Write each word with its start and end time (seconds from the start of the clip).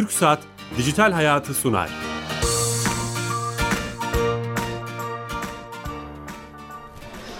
Türk 0.00 0.12
Saat 0.12 0.38
Dijital 0.78 1.12
Hayatı 1.12 1.54
sunar. 1.54 1.90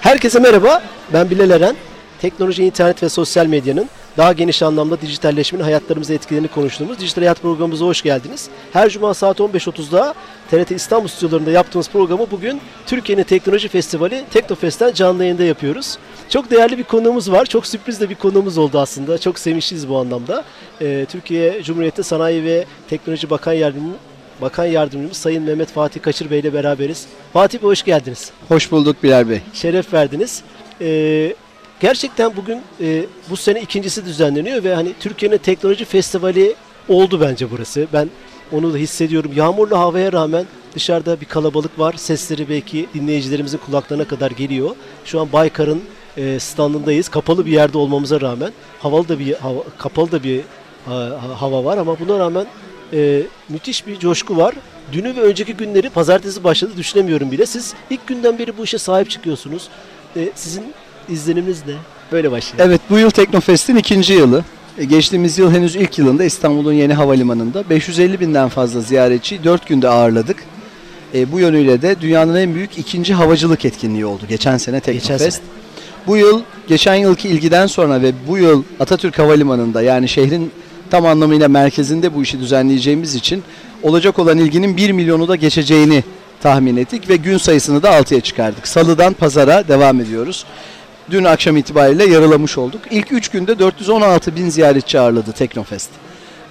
Herkese 0.00 0.38
merhaba, 0.38 0.82
ben 1.12 1.31
Bilal 1.31 1.50
Eren. 1.50 1.76
Teknoloji, 2.21 2.64
internet 2.64 3.03
ve 3.03 3.08
sosyal 3.08 3.46
medyanın 3.46 3.88
daha 4.17 4.33
geniş 4.33 4.63
anlamda 4.63 5.01
dijitalleşmenin 5.01 5.65
hayatlarımıza 5.65 6.15
etkilerini 6.15 6.49
konuştuğumuz 6.49 6.99
Dijital 6.99 7.22
Hayat 7.22 7.42
programımıza 7.42 7.85
hoş 7.85 8.03
geldiniz. 8.03 8.49
Her 8.72 8.90
cuma 8.90 9.15
saat 9.15 9.40
15.30'da 9.40 10.15
TRT 10.51 10.71
İstanbul 10.71 11.09
stüdyolarında 11.09 11.51
yaptığımız 11.51 11.88
programı 11.90 12.27
bugün 12.31 12.60
Türkiye'nin 12.87 13.23
Teknoloji 13.23 13.69
Festivali 13.69 14.24
Teknofest'ten 14.31 14.92
canlı 14.92 15.23
yayında 15.24 15.45
yapıyoruz. 15.45 15.99
Çok 16.28 16.51
değerli 16.51 16.78
bir 16.78 16.84
konuğumuz 16.84 17.32
var. 17.32 17.46
Çok 17.46 17.66
sürpriz 17.66 18.01
de 18.01 18.10
bir 18.10 18.15
konuğumuz 18.15 18.59
oldu 18.59 18.78
aslında. 18.78 19.18
Çok 19.18 19.38
sevinçliyiz 19.38 19.88
bu 19.88 19.98
anlamda. 19.98 20.45
Ee, 20.80 21.06
Türkiye 21.09 21.62
Cumhuriyeti 21.62 22.02
Sanayi 22.02 22.45
ve 22.45 22.65
Teknoloji 22.90 23.30
Bakan 23.30 23.52
Yardımcısı 23.52 24.10
Bakan 24.40 24.65
Yardımcımız 24.65 25.16
Sayın 25.16 25.42
Mehmet 25.42 25.68
Fatih 25.68 26.02
Kaçır 26.02 26.30
Bey 26.30 26.40
ile 26.40 26.54
beraberiz. 26.54 27.06
Fatih 27.32 27.59
Bey 27.59 27.68
hoş 27.68 27.82
geldiniz. 27.82 28.30
Hoş 28.48 28.73
bulduk 28.73 29.02
Bilal 29.02 29.29
Bey. 29.29 29.40
Şeref 29.52 29.92
verdiniz. 29.92 30.42
Ee, 30.80 31.34
gerçekten 31.80 32.36
bugün 32.36 32.62
e, 32.80 33.04
bu 33.30 33.36
sene 33.36 33.60
ikincisi 33.60 34.04
düzenleniyor 34.04 34.64
ve 34.64 34.74
hani 34.74 34.92
Türkiye'nin 35.00 35.38
teknoloji 35.38 35.84
festivali 35.84 36.54
oldu 36.88 37.20
bence 37.20 37.50
burası. 37.50 37.86
Ben 37.92 38.10
onu 38.52 38.72
da 38.72 38.76
hissediyorum. 38.76 39.32
Yağmurlu 39.34 39.78
havaya 39.78 40.12
rağmen 40.12 40.46
dışarıda 40.74 41.20
bir 41.20 41.26
kalabalık 41.26 41.78
var. 41.78 41.94
Sesleri 41.96 42.48
belki 42.48 42.86
dinleyicilerimizin 42.94 43.58
kulaklarına 43.58 44.04
kadar 44.04 44.30
geliyor. 44.30 44.70
Şu 45.04 45.20
an 45.20 45.32
Baykar'ın 45.32 45.82
e, 46.16 46.40
standındayız. 46.40 47.08
Kapalı 47.08 47.46
bir 47.46 47.52
yerde 47.52 47.78
olmamıza 47.78 48.20
rağmen 48.20 48.52
havalı 48.80 49.09
da 49.09 49.18
bir 49.18 49.34
hava, 49.34 49.62
kapalı 49.78 50.12
da 50.12 50.22
bir 50.22 50.40
ha, 50.87 51.18
hava 51.38 51.65
var 51.65 51.78
ama 51.78 52.00
buna 52.00 52.18
rağmen 52.18 52.46
e, 52.92 53.22
müthiş 53.48 53.87
bir 53.87 53.98
coşku 53.98 54.37
var. 54.37 54.54
Dünü 54.92 55.16
ve 55.16 55.20
önceki 55.20 55.54
günleri 55.54 55.90
pazartesi 55.90 56.44
başladı 56.44 56.72
düşünemiyorum 56.76 57.30
bile. 57.30 57.46
Siz 57.46 57.74
ilk 57.90 58.06
günden 58.06 58.38
beri 58.38 58.59
bu 58.59 58.65
işe 58.65 58.78
sahip 58.78 59.10
çıkıyorsunuz. 59.10 59.68
E, 60.16 60.28
sizin 60.34 60.74
izleniminiz 61.10 61.66
ne? 61.66 61.72
Böyle 62.12 62.30
başlayalım. 62.30 62.70
Evet 62.70 62.80
bu 62.90 62.98
yıl 62.98 63.10
Teknofest'in 63.10 63.76
ikinci 63.76 64.12
yılı. 64.12 64.44
E, 64.78 64.84
Geçtiğimiz 64.84 65.39
yıl 65.39 65.53
henüz 65.53 65.77
ilk 65.77 65.98
yılında 65.98 66.25
İstanbul'un 66.25 66.72
yeni 66.72 66.94
havalimanında 66.94 67.70
550 67.70 68.20
binden 68.20 68.48
fazla 68.48 68.80
ziyaretçi 68.80 69.44
4 69.44 69.66
günde 69.66 69.88
ağırladık. 69.88 70.36
E, 71.14 71.33
bu 71.33 71.41
yönüyle 71.41 71.83
de 71.83 72.00
dünyanın 72.00 72.36
en 72.36 72.55
büyük 72.55 72.78
ikinci 72.78 73.14
havacılık 73.14 73.64
etkinliği 73.64 74.06
oldu 74.06 74.22
geçen 74.28 74.56
sene 74.56 74.81
Teknofest. 74.81 75.08
Geçen 75.19 75.31
sene. 75.31 75.42
Bu 76.06 76.16
yıl 76.16 76.42
geçen 76.69 76.94
yılki 76.94 77.28
ilgiden 77.28 77.66
sonra 77.66 78.03
ve 78.03 78.12
bu 78.28 78.38
yıl 78.38 78.62
Atatürk 78.81 79.19
Havalimanı'nda 79.19 79.83
yani 79.83 80.08
şehrin 80.08 80.50
tam 80.91 81.06
anlamıyla 81.06 81.48
merkezinde 81.48 82.14
bu 82.14 82.22
işi 82.22 82.41
düzenleyeceğimiz 82.41 83.14
için 83.14 83.42
olacak 83.83 84.19
olan 84.19 84.38
ilginin 84.38 84.77
1 84.77 84.92
milyonu 84.92 85.28
da 85.28 85.36
geçeceğini 85.36 86.05
tahmin 86.42 86.77
ettik 86.77 87.08
ve 87.08 87.16
gün 87.16 87.38
sayısını 87.38 87.83
da 87.83 87.91
6'ya 87.91 88.20
çıkardık. 88.20 88.69
Salıdan 88.69 89.12
pazara 89.12 89.69
devam 89.69 90.00
ediyoruz. 90.00 90.44
Dün 91.11 91.25
akşam 91.25 91.56
itibariyle 91.56 92.05
yarılamış 92.05 92.58
olduk. 92.58 92.80
İlk 92.91 93.12
3 93.12 93.28
günde 93.28 93.58
416 93.58 94.36
bin 94.36 94.48
ziyaretçi 94.48 95.00
ağırladı 95.00 95.33
Teknofest. 95.33 95.91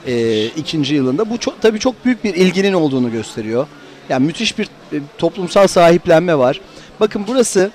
Ee, 0.07 0.45
ikinci 0.45 0.95
yılında. 0.95 1.29
Bu 1.29 1.37
çok, 1.37 1.61
tabii 1.61 1.79
çok 1.79 2.05
büyük 2.05 2.23
bir 2.23 2.33
ilginin 2.33 2.73
olduğunu 2.73 3.11
gösteriyor. 3.11 3.67
Yani 4.09 4.25
müthiş 4.25 4.57
bir 4.57 4.65
e, 4.65 4.97
toplumsal 5.17 5.67
sahiplenme 5.67 6.37
var. 6.37 6.61
Bakın 6.99 7.23
burası 7.27 7.71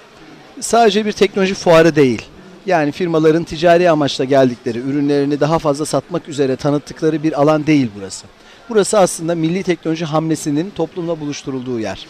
sadece 0.61 1.07
bir 1.07 1.13
teknoloji 1.13 1.55
fuarı 1.55 1.97
değil. 1.97 2.23
Yani 2.67 2.93
firmaların 2.93 3.45
ticari 3.45 3.91
amaçla 3.91 4.25
geldikleri, 4.25 4.79
ürünlerini 4.79 5.41
daha 5.41 5.59
fazla 5.59 5.85
satmak 5.85 6.29
üzere 6.29 6.57
tanıttıkları 6.57 7.23
bir 7.23 7.41
alan 7.43 7.67
değil 7.67 7.91
burası. 7.97 8.27
Burası 8.69 8.99
aslında 8.99 9.35
milli 9.35 9.63
teknoloji 9.63 10.05
hamlesinin 10.05 10.71
toplumla 10.71 11.21
buluşturulduğu 11.21 11.81
yer. 11.81 12.07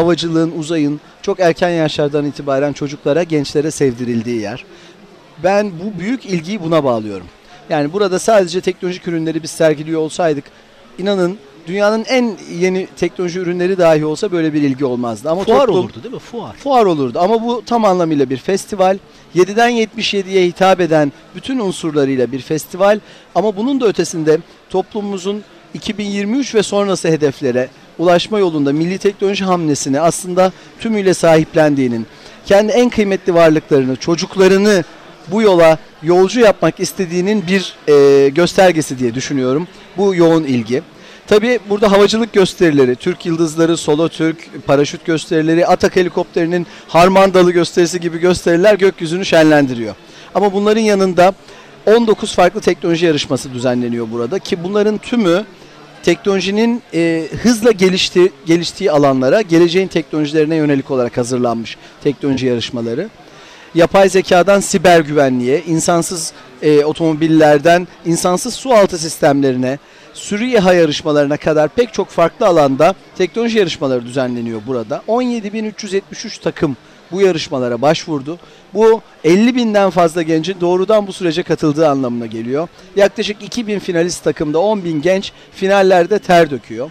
Havacılığın, 0.00 0.52
uzayın 0.58 1.00
çok 1.22 1.40
erken 1.40 1.68
yaşlardan 1.70 2.26
itibaren 2.26 2.72
çocuklara, 2.72 3.22
gençlere 3.22 3.70
sevdirildiği 3.70 4.40
yer. 4.40 4.64
Ben 5.44 5.70
bu 5.70 6.00
büyük 6.00 6.26
ilgiyi 6.26 6.62
buna 6.62 6.84
bağlıyorum. 6.84 7.26
Yani 7.70 7.92
burada 7.92 8.18
sadece 8.18 8.60
teknolojik 8.60 9.08
ürünleri 9.08 9.42
biz 9.42 9.50
sergiliyor 9.50 10.00
olsaydık 10.00 10.44
inanın 10.98 11.38
dünyanın 11.66 12.04
en 12.08 12.36
yeni 12.58 12.88
teknoloji 12.96 13.38
ürünleri 13.38 13.78
dahi 13.78 14.04
olsa 14.04 14.32
böyle 14.32 14.52
bir 14.52 14.62
ilgi 14.62 14.84
olmazdı. 14.84 15.30
Ama 15.30 15.44
Fuar 15.44 15.66
toplum- 15.66 15.70
olurdu 15.78 16.02
değil 16.02 16.14
mi? 16.14 16.20
Fuar. 16.20 16.56
fuar 16.56 16.86
olurdu 16.86 17.18
ama 17.20 17.42
bu 17.42 17.62
tam 17.66 17.84
anlamıyla 17.84 18.30
bir 18.30 18.36
festival. 18.36 18.98
7'den 19.34 19.70
77'ye 19.70 20.46
hitap 20.46 20.80
eden 20.80 21.12
bütün 21.34 21.58
unsurlarıyla 21.58 22.32
bir 22.32 22.40
festival 22.40 23.00
ama 23.34 23.56
bunun 23.56 23.80
da 23.80 23.86
ötesinde 23.86 24.38
toplumumuzun 24.70 25.42
2023 25.74 26.54
ve 26.54 26.62
sonrası 26.62 27.08
hedeflere 27.08 27.68
ulaşma 27.98 28.38
yolunda 28.38 28.72
milli 28.72 28.98
teknoloji 28.98 29.44
hamlesini 29.44 30.00
aslında 30.00 30.52
tümüyle 30.80 31.14
sahiplendiğinin, 31.14 32.06
kendi 32.46 32.72
en 32.72 32.90
kıymetli 32.90 33.34
varlıklarını, 33.34 33.96
çocuklarını 33.96 34.84
bu 35.28 35.42
yola 35.42 35.78
yolcu 36.02 36.40
yapmak 36.40 36.80
istediğinin 36.80 37.44
bir 37.46 37.74
e, 37.88 38.28
göstergesi 38.28 38.98
diye 38.98 39.14
düşünüyorum. 39.14 39.68
Bu 39.96 40.14
yoğun 40.14 40.44
ilgi. 40.44 40.82
Tabii 41.26 41.58
burada 41.68 41.92
havacılık 41.92 42.32
gösterileri, 42.32 42.96
Türk 42.96 43.26
Yıldızları, 43.26 43.76
Solo 43.76 44.08
Türk, 44.08 44.66
paraşüt 44.66 45.04
gösterileri, 45.04 45.66
Atak 45.66 45.96
helikopterinin 45.96 46.66
Harman 46.88 47.34
Dalı 47.34 47.52
gösterisi 47.52 48.00
gibi 48.00 48.18
gösteriler 48.18 48.74
gökyüzünü 48.74 49.24
şenlendiriyor. 49.24 49.94
Ama 50.34 50.52
bunların 50.52 50.80
yanında 50.80 51.32
19 51.86 52.34
farklı 52.34 52.60
teknoloji 52.60 53.06
yarışması 53.06 53.52
düzenleniyor 53.52 54.06
burada 54.12 54.38
ki 54.38 54.64
bunların 54.64 54.98
tümü 54.98 55.44
teknolojinin 56.06 56.82
e, 56.94 57.28
hızla 57.42 57.72
gelişti, 57.72 58.32
geliştiği 58.46 58.92
alanlara, 58.92 59.42
geleceğin 59.42 59.88
teknolojilerine 59.88 60.56
yönelik 60.56 60.90
olarak 60.90 61.16
hazırlanmış 61.16 61.76
teknoloji 62.02 62.46
yarışmaları. 62.46 63.08
Yapay 63.74 64.08
zekadan 64.08 64.60
siber 64.60 65.00
güvenliğe, 65.00 65.62
insansız 65.66 66.32
e, 66.62 66.84
otomobillerden 66.84 67.88
insansız 68.04 68.54
su 68.54 68.72
altı 68.72 68.98
sistemlerine, 68.98 69.78
sürü 70.14 70.46
İHA 70.46 70.74
yarışmalarına 70.74 71.36
kadar 71.36 71.68
pek 71.68 71.94
çok 71.94 72.08
farklı 72.08 72.46
alanda 72.46 72.94
teknoloji 73.18 73.58
yarışmaları 73.58 74.06
düzenleniyor 74.06 74.60
burada. 74.66 75.02
17.373 75.08 76.42
takım 76.42 76.76
bu 77.12 77.20
yarışmalara 77.20 77.82
başvurdu. 77.82 78.38
Bu 78.74 79.00
50 79.24 79.54
binden 79.56 79.90
fazla 79.90 80.22
gencin 80.22 80.56
doğrudan 80.60 81.06
bu 81.06 81.12
sürece 81.12 81.42
katıldığı 81.42 81.88
anlamına 81.88 82.26
geliyor. 82.26 82.68
Yaklaşık 82.96 83.42
2000 83.42 83.78
finalist 83.78 84.24
takımda 84.24 84.58
10 84.58 84.84
bin 84.84 85.02
genç 85.02 85.32
finallerde 85.52 86.18
ter 86.18 86.50
döküyor. 86.50 86.90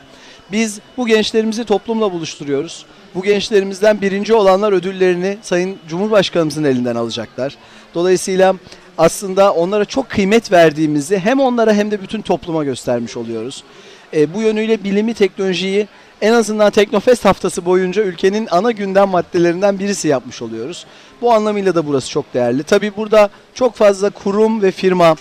Biz 0.52 0.80
bu 0.98 1.08
gençlerimizi 1.08 1.64
toplumla 1.64 2.12
buluşturuyoruz. 2.12 2.86
Bu 3.16 3.24
gençlerimizden 3.24 4.02
birinci 4.02 4.34
olanlar 4.34 4.74
ödüllerini 4.74 5.38
Sayın 5.42 5.78
Cumhurbaşkanımızın 5.88 6.64
elinden 6.64 6.96
alacaklar. 6.96 7.58
Dolayısıyla 7.94 8.56
aslında 8.98 9.54
onlara 9.54 9.86
çok 9.86 10.10
kıymet 10.10 10.52
verdiğimizi 10.52 11.20
hem 11.20 11.40
onlara 11.40 11.74
hem 11.74 11.92
de 11.92 12.02
bütün 12.02 12.22
topluma 12.22 12.64
göstermiş 12.64 13.18
oluyoruz. 13.18 13.64
E, 14.14 14.34
bu 14.34 14.42
yönüyle 14.42 14.84
bilimi, 14.84 15.14
teknolojiyi 15.14 15.88
en 16.22 16.34
azından 16.34 16.72
Teknofest 16.72 17.26
haftası 17.26 17.66
boyunca 17.66 18.04
ülkenin 18.04 18.48
ana 18.52 18.72
gündem 18.72 19.10
maddelerinden 19.10 19.80
birisi 19.80 20.08
yapmış 20.08 20.42
oluyoruz. 20.42 20.86
Bu 21.22 21.34
anlamıyla 21.34 21.76
da 21.76 21.88
burası 21.88 22.10
çok 22.10 22.34
değerli. 22.34 22.64
Tabii 22.64 22.96
burada 22.98 23.30
çok 23.54 23.76
fazla 23.76 24.10
kurum 24.10 24.62
ve 24.62 24.72
firma 24.72 25.16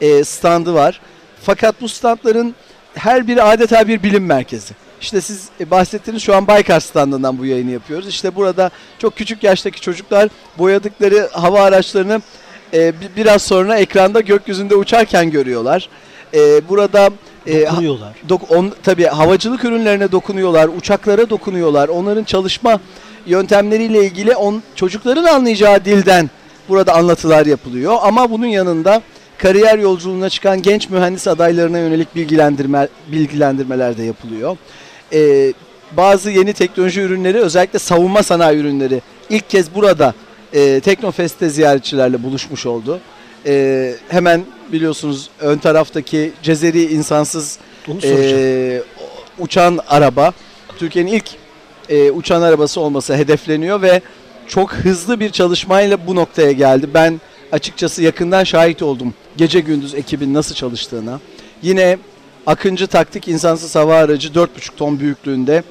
e, 0.00 0.24
standı 0.24 0.74
var. 0.74 1.00
Fakat 1.42 1.80
bu 1.80 1.88
standların 1.88 2.54
her 2.94 3.26
biri 3.26 3.42
adeta 3.42 3.88
bir 3.88 4.02
bilim 4.02 4.26
merkezi. 4.26 4.74
İşte 5.00 5.20
siz 5.20 5.48
e, 5.60 5.70
bahsettiğiniz 5.70 6.22
şu 6.22 6.36
an 6.36 6.46
Baykar 6.46 6.80
standından 6.80 7.38
bu 7.38 7.46
yayını 7.46 7.70
yapıyoruz. 7.70 8.08
İşte 8.08 8.34
burada 8.36 8.70
çok 8.98 9.16
küçük 9.16 9.42
yaştaki 9.44 9.80
çocuklar 9.80 10.28
boyadıkları 10.58 11.28
hava 11.32 11.62
araçlarını 11.62 12.22
e, 12.74 13.00
bi- 13.00 13.10
biraz 13.16 13.42
sonra 13.42 13.76
ekranda 13.78 14.20
gökyüzünde 14.20 14.74
uçarken 14.74 15.30
görüyorlar. 15.30 15.88
E, 16.34 16.68
burada 16.68 17.10
e, 17.46 17.64
ha- 17.64 17.70
Dokunuyorlar. 17.72 18.12
dok- 18.28 18.56
on, 18.56 18.72
tabii 18.82 19.04
havacılık 19.04 19.64
ürünlerine 19.64 20.12
dokunuyorlar, 20.12 20.68
uçaklara 20.78 21.30
dokunuyorlar. 21.30 21.88
Onların 21.88 22.24
çalışma 22.24 22.80
yöntemleriyle 23.26 24.04
ilgili 24.04 24.36
on, 24.36 24.62
çocukların 24.74 25.24
anlayacağı 25.24 25.84
dilden 25.84 26.30
burada 26.68 26.94
anlatılar 26.94 27.46
yapılıyor. 27.46 27.96
Ama 28.02 28.30
bunun 28.30 28.46
yanında 28.46 29.02
kariyer 29.38 29.78
yolculuğuna 29.78 30.30
çıkan 30.30 30.62
genç 30.62 30.90
mühendis 30.90 31.28
adaylarına 31.28 31.78
yönelik 31.78 32.14
bilgilendirme 32.16 32.88
bilgilendirmeler 33.12 33.96
de 33.96 34.02
yapılıyor. 34.02 34.56
Ee, 35.12 35.52
bazı 35.96 36.30
yeni 36.30 36.52
teknoloji 36.52 37.00
ürünleri 37.00 37.38
özellikle 37.38 37.78
savunma 37.78 38.22
sanayi 38.22 38.58
ürünleri 38.58 39.00
ilk 39.30 39.50
kez 39.50 39.74
burada 39.74 40.14
e, 40.52 40.80
Teknofest'te 40.80 41.48
ziyaretçilerle 41.48 42.22
buluşmuş 42.22 42.66
oldu. 42.66 43.00
Ee, 43.46 43.94
hemen 44.08 44.42
biliyorsunuz 44.72 45.28
ön 45.40 45.58
taraftaki 45.58 46.32
Cezeri 46.42 46.82
insansız 46.82 47.58
Onu 47.88 47.98
e, 48.04 48.82
uçan 49.38 49.78
araba 49.88 50.32
Türkiye'nin 50.78 51.12
ilk 51.12 51.30
e, 51.88 52.10
uçan 52.10 52.42
arabası 52.42 52.80
olması 52.80 53.14
hedefleniyor 53.14 53.82
ve 53.82 54.00
çok 54.48 54.72
hızlı 54.72 55.20
bir 55.20 55.30
çalışmayla 55.30 56.06
bu 56.06 56.14
noktaya 56.14 56.52
geldi. 56.52 56.88
Ben 56.94 57.20
açıkçası 57.52 58.02
yakından 58.02 58.44
şahit 58.44 58.82
oldum 58.82 59.14
gece 59.36 59.60
gündüz 59.60 59.94
ekibin 59.94 60.34
nasıl 60.34 60.54
çalıştığına. 60.54 61.20
Yine 61.62 61.98
Akıncı 62.46 62.86
taktik 62.86 63.28
insansız 63.28 63.74
hava 63.74 63.96
aracı 63.96 64.28
4,5 64.28 64.48
ton 64.76 65.00
büyüklüğünde 65.00 65.62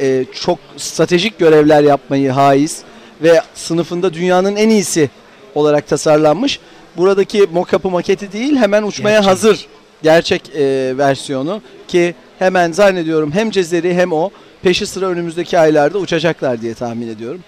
e, 0.00 0.24
çok 0.32 0.58
stratejik 0.76 1.38
görevler 1.38 1.82
yapmayı 1.82 2.30
haiz 2.30 2.82
ve 3.22 3.40
sınıfında 3.54 4.14
dünyanın 4.14 4.56
en 4.56 4.68
iyisi 4.68 5.10
olarak 5.54 5.88
tasarlanmış. 5.88 6.60
Buradaki 6.96 7.46
mock-up'ı 7.52 7.90
maketi 7.90 8.32
değil 8.32 8.56
hemen 8.56 8.82
uçmaya 8.82 9.16
Gerçek. 9.16 9.30
hazır 9.30 9.66
gerçek 10.02 10.56
e, 10.56 10.94
versiyonu 10.98 11.62
ki 11.88 12.14
hemen 12.38 12.72
zannediyorum 12.72 13.32
hem 13.32 13.50
Cezeri 13.50 13.94
hem 13.94 14.12
o 14.12 14.30
peşi 14.62 14.86
sıra 14.86 15.06
önümüzdeki 15.06 15.58
aylarda 15.58 15.98
uçacaklar 15.98 16.62
diye 16.62 16.74
tahmin 16.74 17.08
ediyorum. 17.08 17.40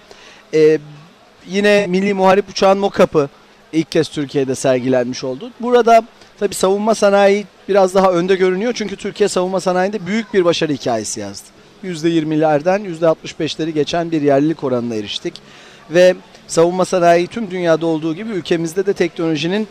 E, 0.53 0.77
yine 1.47 1.87
Milli 1.87 2.13
Muharip 2.13 2.49
Uçağın 2.49 2.77
mock-up'ı 2.77 3.29
ilk 3.73 3.91
kez 3.91 4.09
Türkiye'de 4.09 4.55
sergilenmiş 4.55 5.23
oldu. 5.23 5.51
Burada 5.59 6.03
tabi 6.39 6.55
savunma 6.55 6.95
sanayi 6.95 7.45
biraz 7.69 7.95
daha 7.95 8.11
önde 8.11 8.35
görünüyor 8.35 8.73
çünkü 8.75 8.95
Türkiye 8.95 9.29
savunma 9.29 9.59
sanayinde 9.59 10.07
büyük 10.07 10.33
bir 10.33 10.45
başarı 10.45 10.73
hikayesi 10.73 11.19
yazdı. 11.19 11.45
%20'lerden 11.83 12.81
%65'leri 13.01 13.69
geçen 13.69 14.11
bir 14.11 14.21
yerlilik 14.21 14.63
oranına 14.63 14.95
eriştik. 14.95 15.33
Ve 15.89 16.15
savunma 16.47 16.85
sanayi 16.85 17.27
tüm 17.27 17.51
dünyada 17.51 17.85
olduğu 17.85 18.15
gibi 18.15 18.29
ülkemizde 18.29 18.85
de 18.85 18.93
teknolojinin 18.93 19.67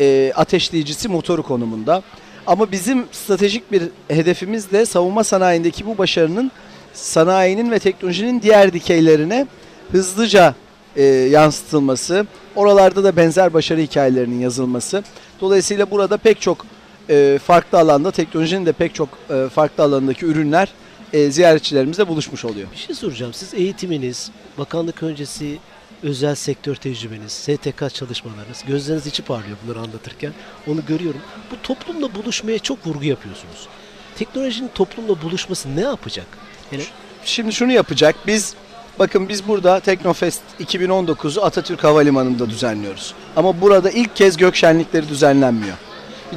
e, 0.00 0.32
ateşleyicisi 0.36 1.08
motoru 1.08 1.42
konumunda. 1.42 2.02
Ama 2.46 2.72
bizim 2.72 3.04
stratejik 3.12 3.72
bir 3.72 3.82
hedefimiz 4.08 4.70
de 4.70 4.86
savunma 4.86 5.24
sanayindeki 5.24 5.86
bu 5.86 5.98
başarının 5.98 6.50
sanayinin 6.92 7.70
ve 7.70 7.78
teknolojinin 7.78 8.42
diğer 8.42 8.72
dikeylerine 8.72 9.46
hızlıca 9.92 10.54
e, 10.96 11.02
yansıtılması, 11.04 12.26
oralarda 12.56 13.04
da 13.04 13.16
benzer 13.16 13.54
başarı 13.54 13.80
hikayelerinin 13.80 14.40
yazılması. 14.40 15.02
Dolayısıyla 15.40 15.90
burada 15.90 16.16
pek 16.16 16.40
çok 16.40 16.66
e, 17.10 17.38
farklı 17.46 17.78
alanda, 17.78 18.10
teknolojinin 18.10 18.66
de 18.66 18.72
pek 18.72 18.94
çok 18.94 19.08
e, 19.30 19.48
farklı 19.48 19.84
alanındaki 19.84 20.26
ürünler 20.26 20.68
e, 21.12 21.30
ziyaretçilerimizle 21.30 22.08
buluşmuş 22.08 22.44
oluyor. 22.44 22.68
Bir 22.72 22.76
şey 22.76 22.96
soracağım. 22.96 23.32
Siz 23.32 23.54
eğitiminiz, 23.54 24.30
bakanlık 24.58 25.02
öncesi 25.02 25.58
özel 26.02 26.34
sektör 26.34 26.74
tecrübeniz, 26.74 27.32
STK 27.32 27.94
çalışmalarınız, 27.94 28.64
gözleriniz 28.66 29.06
içi 29.06 29.22
parlıyor 29.22 29.56
bunları 29.64 29.78
anlatırken. 29.78 30.32
Onu 30.66 30.86
görüyorum. 30.86 31.20
Bu 31.50 31.62
toplumla 31.62 32.14
buluşmaya 32.14 32.58
çok 32.58 32.86
vurgu 32.86 33.04
yapıyorsunuz. 33.04 33.68
Teknolojinin 34.16 34.70
toplumla 34.74 35.22
buluşması 35.22 35.76
ne 35.76 35.80
yapacak? 35.80 36.26
Yani 36.72 36.84
Şimdi 37.24 37.52
şunu 37.52 37.72
yapacak. 37.72 38.16
Biz 38.26 38.54
bakın 38.98 39.28
biz 39.28 39.48
burada 39.48 39.80
Teknofest 39.80 40.42
2019'u 40.60 41.42
Atatürk 41.42 41.84
Havalimanı'nda 41.84 42.50
düzenliyoruz. 42.50 43.14
Ama 43.36 43.60
burada 43.60 43.90
ilk 43.90 44.16
kez 44.16 44.36
gök 44.36 44.56
şenlikleri 44.56 45.08
düzenlenmiyor. 45.08 45.76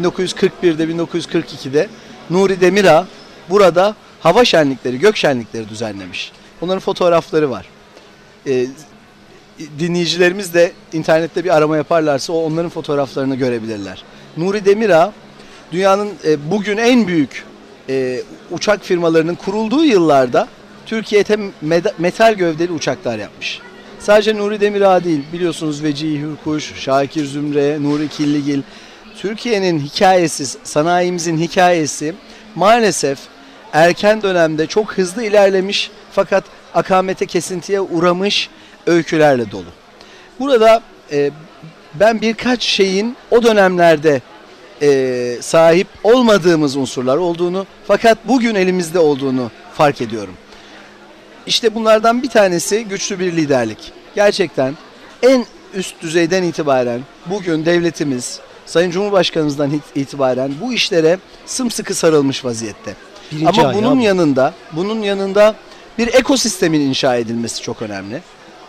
1941'de 0.02 0.84
1942'de 0.84 1.90
Nuri 2.30 2.62
Demirağ 2.62 3.08
burada 3.50 3.96
hava 4.20 4.46
şenlikleri, 4.46 5.00
gök 5.00 5.18
şenlikleri 5.18 5.70
düzenlemiş. 5.70 6.32
Onların 6.62 6.80
fotoğrafları 6.80 7.50
var. 7.50 7.66
Ee, 8.48 8.66
dinleyicilerimiz 9.80 10.54
de 10.54 10.72
internette 10.94 11.44
bir 11.44 11.58
arama 11.58 11.78
yaparlarsa 11.78 12.34
o 12.34 12.44
onların 12.44 12.70
fotoğraflarını 12.70 13.36
görebilirler. 13.36 14.04
Nuri 14.38 14.66
Demirağ 14.66 15.14
dünyanın 15.72 16.10
e, 16.26 16.52
bugün 16.52 16.78
en 16.78 17.08
büyük 17.08 17.46
e, 17.90 18.22
uçak 18.52 18.84
firmalarının 18.84 19.36
kurulduğu 19.36 19.84
yıllarda 19.84 20.48
Türkiye'de 20.86 21.38
metal 21.98 22.34
gövdeli 22.34 22.72
uçaklar 22.72 23.20
yapmış. 23.20 23.60
Sadece 24.00 24.38
Nuri 24.38 24.62
Demirağ 24.62 25.04
değil 25.04 25.24
biliyorsunuz 25.34 25.84
Vecihi 25.84 26.22
Hürkuş, 26.22 26.74
Şakir 26.76 27.26
Zümre, 27.26 27.84
Nuri 27.84 28.08
Killigil. 28.08 28.62
Türkiye'nin 29.18 29.80
hikayesi, 29.80 30.46
sanayimizin 30.64 31.38
hikayesi 31.38 32.14
maalesef 32.56 33.20
erken 33.74 34.22
dönemde 34.22 34.68
çok 34.68 34.94
hızlı 34.94 35.24
ilerlemiş 35.24 35.92
fakat 36.12 36.44
akamete 36.74 37.26
kesintiye 37.26 37.82
uğramış 37.82 38.50
öykülerle 38.88 39.52
dolu. 39.52 39.66
Burada 40.40 40.82
e, 41.12 41.32
ben 41.94 42.22
birkaç 42.22 42.64
şeyin 42.64 43.16
o 43.32 43.44
dönemlerde 43.44 44.22
e, 44.82 45.38
sahip 45.42 45.88
olmadığımız 46.04 46.76
unsurlar 46.76 47.18
olduğunu 47.18 47.66
fakat 47.88 48.18
bugün 48.28 48.56
elimizde 48.56 49.00
olduğunu 49.00 49.52
fark 49.74 50.02
ediyorum. 50.02 50.34
İşte 51.46 51.76
bunlardan 51.76 52.24
bir 52.24 52.30
tanesi 52.30 52.86
güçlü 52.86 53.20
bir 53.20 53.36
liderlik. 53.36 53.92
Gerçekten 54.16 54.74
en 55.24 55.46
üst 55.74 56.02
düzeyden 56.02 56.44
itibaren 56.44 57.02
bugün 57.26 57.66
devletimiz, 57.66 58.40
Sayın 58.66 58.92
Cumhurbaşkanımızdan 58.92 59.72
it- 59.72 59.84
itibaren 59.98 60.52
bu 60.62 60.74
işlere 60.74 61.18
sımsıkı 61.46 61.96
sarılmış 61.96 62.46
vaziyette. 62.46 62.94
birinci 63.32 63.62
Ama 63.62 63.74
bunun 63.74 64.00
bu. 64.00 64.04
yanında, 64.04 64.54
bunun 64.72 65.02
yanında 65.02 65.56
bir 65.98 66.08
ekosistemin 66.14 66.80
inşa 66.80 67.16
edilmesi 67.16 67.62
çok 67.62 67.82
önemli. 67.82 68.22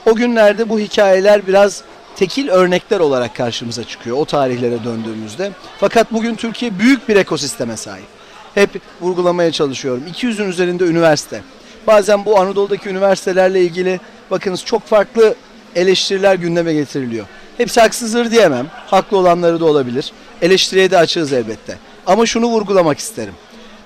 O 0.06 0.14
günlerde 0.14 0.69
bu 0.69 0.79
hikayeler 0.79 1.47
biraz 1.47 1.82
tekil 2.17 2.49
örnekler 2.49 3.00
olarak 3.00 3.37
karşımıza 3.37 3.85
çıkıyor 3.85 4.17
o 4.17 4.25
tarihlere 4.25 4.85
döndüğümüzde. 4.85 5.52
Fakat 5.81 6.12
bugün 6.12 6.35
Türkiye 6.35 6.79
büyük 6.79 7.08
bir 7.08 7.17
ekosisteme 7.17 7.76
sahip. 7.76 8.06
Hep 8.55 8.70
vurgulamaya 9.00 9.52
çalışıyorum. 9.52 10.02
200'ün 10.12 10.49
üzerinde 10.49 10.85
üniversite. 10.85 11.43
Bazen 11.87 12.25
bu 12.25 12.41
Anadolu'daki 12.41 12.88
üniversitelerle 12.88 13.62
ilgili 13.62 14.00
bakınız 14.31 14.64
çok 14.64 14.87
farklı 14.87 15.35
eleştiriler 15.76 16.35
gündeme 16.35 16.75
getiriliyor. 16.75 17.26
Hepsi 17.56 17.81
haksızdır 17.81 18.31
diyemem. 18.31 18.67
Haklı 18.87 19.17
olanları 19.17 19.61
da 19.61 19.64
olabilir. 19.64 20.12
Eleştiriye 20.43 20.91
de 20.91 20.99
açığız 20.99 21.32
elbette. 21.32 21.79
Ama 22.06 22.26
şunu 22.26 22.47
vurgulamak 22.47 22.99
isterim. 22.99 23.35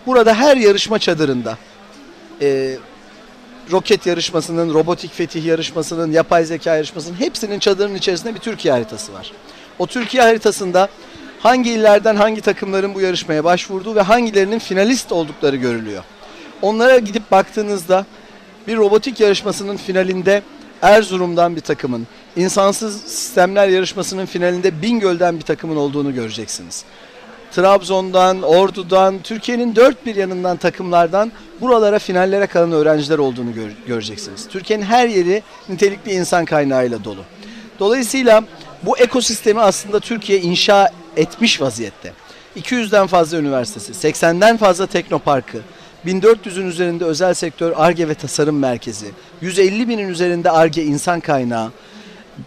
Burada 0.07 0.35
her 0.35 0.57
yarışma 0.57 0.99
çadırında 0.99 1.59
e, 2.43 2.77
roket 3.71 4.07
yarışmasının, 4.07 4.75
robotik 4.75 5.13
fetih 5.13 5.45
yarışmasının, 5.45 6.13
yapay 6.13 6.45
zeka 6.45 6.77
yarışmasının 6.77 7.21
hepsinin 7.21 7.59
çadırın 7.59 7.95
içerisinde 7.95 8.35
bir 8.35 8.41
Türkiye 8.41 8.75
haritası 8.75 9.13
var. 9.13 9.33
O 9.79 9.87
Türkiye 9.87 10.23
haritasında 10.23 10.89
hangi 11.41 11.71
illerden 11.71 12.17
hangi 12.17 12.41
takımların 12.41 12.95
bu 12.95 13.01
yarışmaya 13.01 13.45
başvurduğu 13.45 13.95
ve 13.95 14.01
hangilerinin 14.01 14.59
finalist 14.59 15.13
oldukları 15.13 15.57
görülüyor. 15.57 16.05
Onlara 16.63 16.99
gidip 16.99 17.31
baktığınızda 17.31 18.07
bir 18.67 18.77
robotik 18.77 19.21
yarışmasının 19.21 19.77
finalinde 19.77 20.43
Erzurum'dan 20.83 21.57
bir 21.57 21.61
takımın, 21.61 22.07
insansız 22.37 23.03
sistemler 23.03 23.69
yarışmasının 23.69 24.27
finalinde 24.27 24.83
Bingöl'den 24.83 25.37
bir 25.37 25.43
takımın 25.43 25.77
olduğunu 25.77 26.15
göreceksiniz. 26.15 26.85
Trabzon'dan, 27.55 28.43
Ordu'dan, 28.43 29.19
Türkiye'nin 29.23 29.77
dört 29.77 30.07
bir 30.07 30.17
yanından 30.17 30.57
takımlardan 30.57 31.33
buralara 31.61 31.99
finallere 31.99 32.47
kalan 32.47 32.73
öğrenciler 32.73 33.19
olduğunu 33.19 33.55
gör- 33.55 33.73
göreceksiniz. 33.87 34.49
Türkiye'nin 34.49 34.85
her 34.85 35.09
yeri 35.09 35.43
nitelikli 35.69 36.13
insan 36.13 36.45
kaynağıyla 36.45 37.05
dolu. 37.05 37.25
Dolayısıyla 37.79 38.45
bu 38.83 38.99
ekosistemi 38.99 39.61
aslında 39.61 40.01
Türkiye 40.01 40.41
inşa 40.41 40.91
etmiş 41.17 41.61
vaziyette. 41.61 42.13
200'den 42.57 43.07
fazla 43.07 43.39
üniversitesi, 43.39 44.09
80'den 44.09 44.57
fazla 44.57 44.87
teknoparkı, 44.87 45.59
1400'ün 46.07 46.67
üzerinde 46.67 47.05
özel 47.05 47.35
sektör 47.35 47.73
ARGE 47.77 48.09
ve 48.09 48.15
tasarım 48.15 48.59
merkezi, 48.59 49.07
150 49.41 49.89
binin 49.89 50.09
üzerinde 50.09 50.51
ARGE 50.51 50.85
insan 50.85 51.21
kaynağı, 51.21 51.73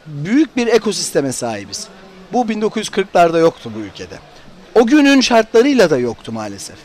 büyük 0.06 0.58
bir 0.58 0.68
ekosisteme 0.68 1.32
sahibiz. 1.32 1.88
Bu 2.34 2.46
1940'larda 2.46 3.40
yoktu 3.40 3.72
bu 3.76 3.80
ülkede. 3.80 4.16
O 4.78 4.86
günün 4.86 5.22
şartlarıyla 5.22 5.90
da 5.90 5.98
yoktu 5.98 6.32
maalesef. 6.32 6.76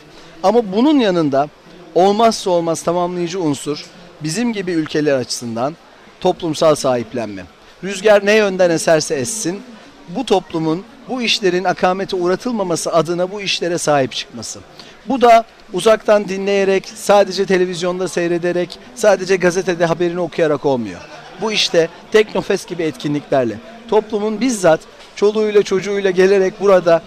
Ama 0.43 0.71
bunun 0.73 0.99
yanında 0.99 1.49
olmazsa 1.95 2.49
olmaz 2.49 2.81
tamamlayıcı 2.81 3.41
unsur 3.41 3.85
bizim 4.23 4.53
gibi 4.53 4.71
ülkeler 4.71 5.17
açısından 5.17 5.75
toplumsal 6.19 6.75
sahiplenme. 6.75 7.45
Rüzgar 7.83 8.25
ne 8.25 8.33
yönden 8.33 8.69
eserse 8.69 9.15
essin 9.15 9.61
bu 10.09 10.25
toplumun 10.25 10.83
bu 11.09 11.21
işlerin 11.21 11.63
akamete 11.63 12.15
uğratılmaması 12.15 12.93
adına 12.93 13.31
bu 13.31 13.41
işlere 13.41 13.77
sahip 13.77 14.11
çıkması. 14.11 14.59
Bu 15.07 15.21
da 15.21 15.43
uzaktan 15.73 16.29
dinleyerek, 16.29 16.91
sadece 16.95 17.45
televizyonda 17.45 18.07
seyrederek, 18.07 18.79
sadece 18.95 19.35
gazetede 19.35 19.85
haberini 19.85 20.19
okuyarak 20.19 20.65
olmuyor. 20.65 21.01
Bu 21.41 21.51
işte 21.51 21.89
Teknofest 22.11 22.67
gibi 22.67 22.83
etkinliklerle 22.83 23.57
toplumun 23.89 24.41
bizzat 24.41 24.79
çoluğuyla 25.15 25.63
çocuğuyla 25.63 26.11
gelerek 26.11 26.61
burada 26.61 27.01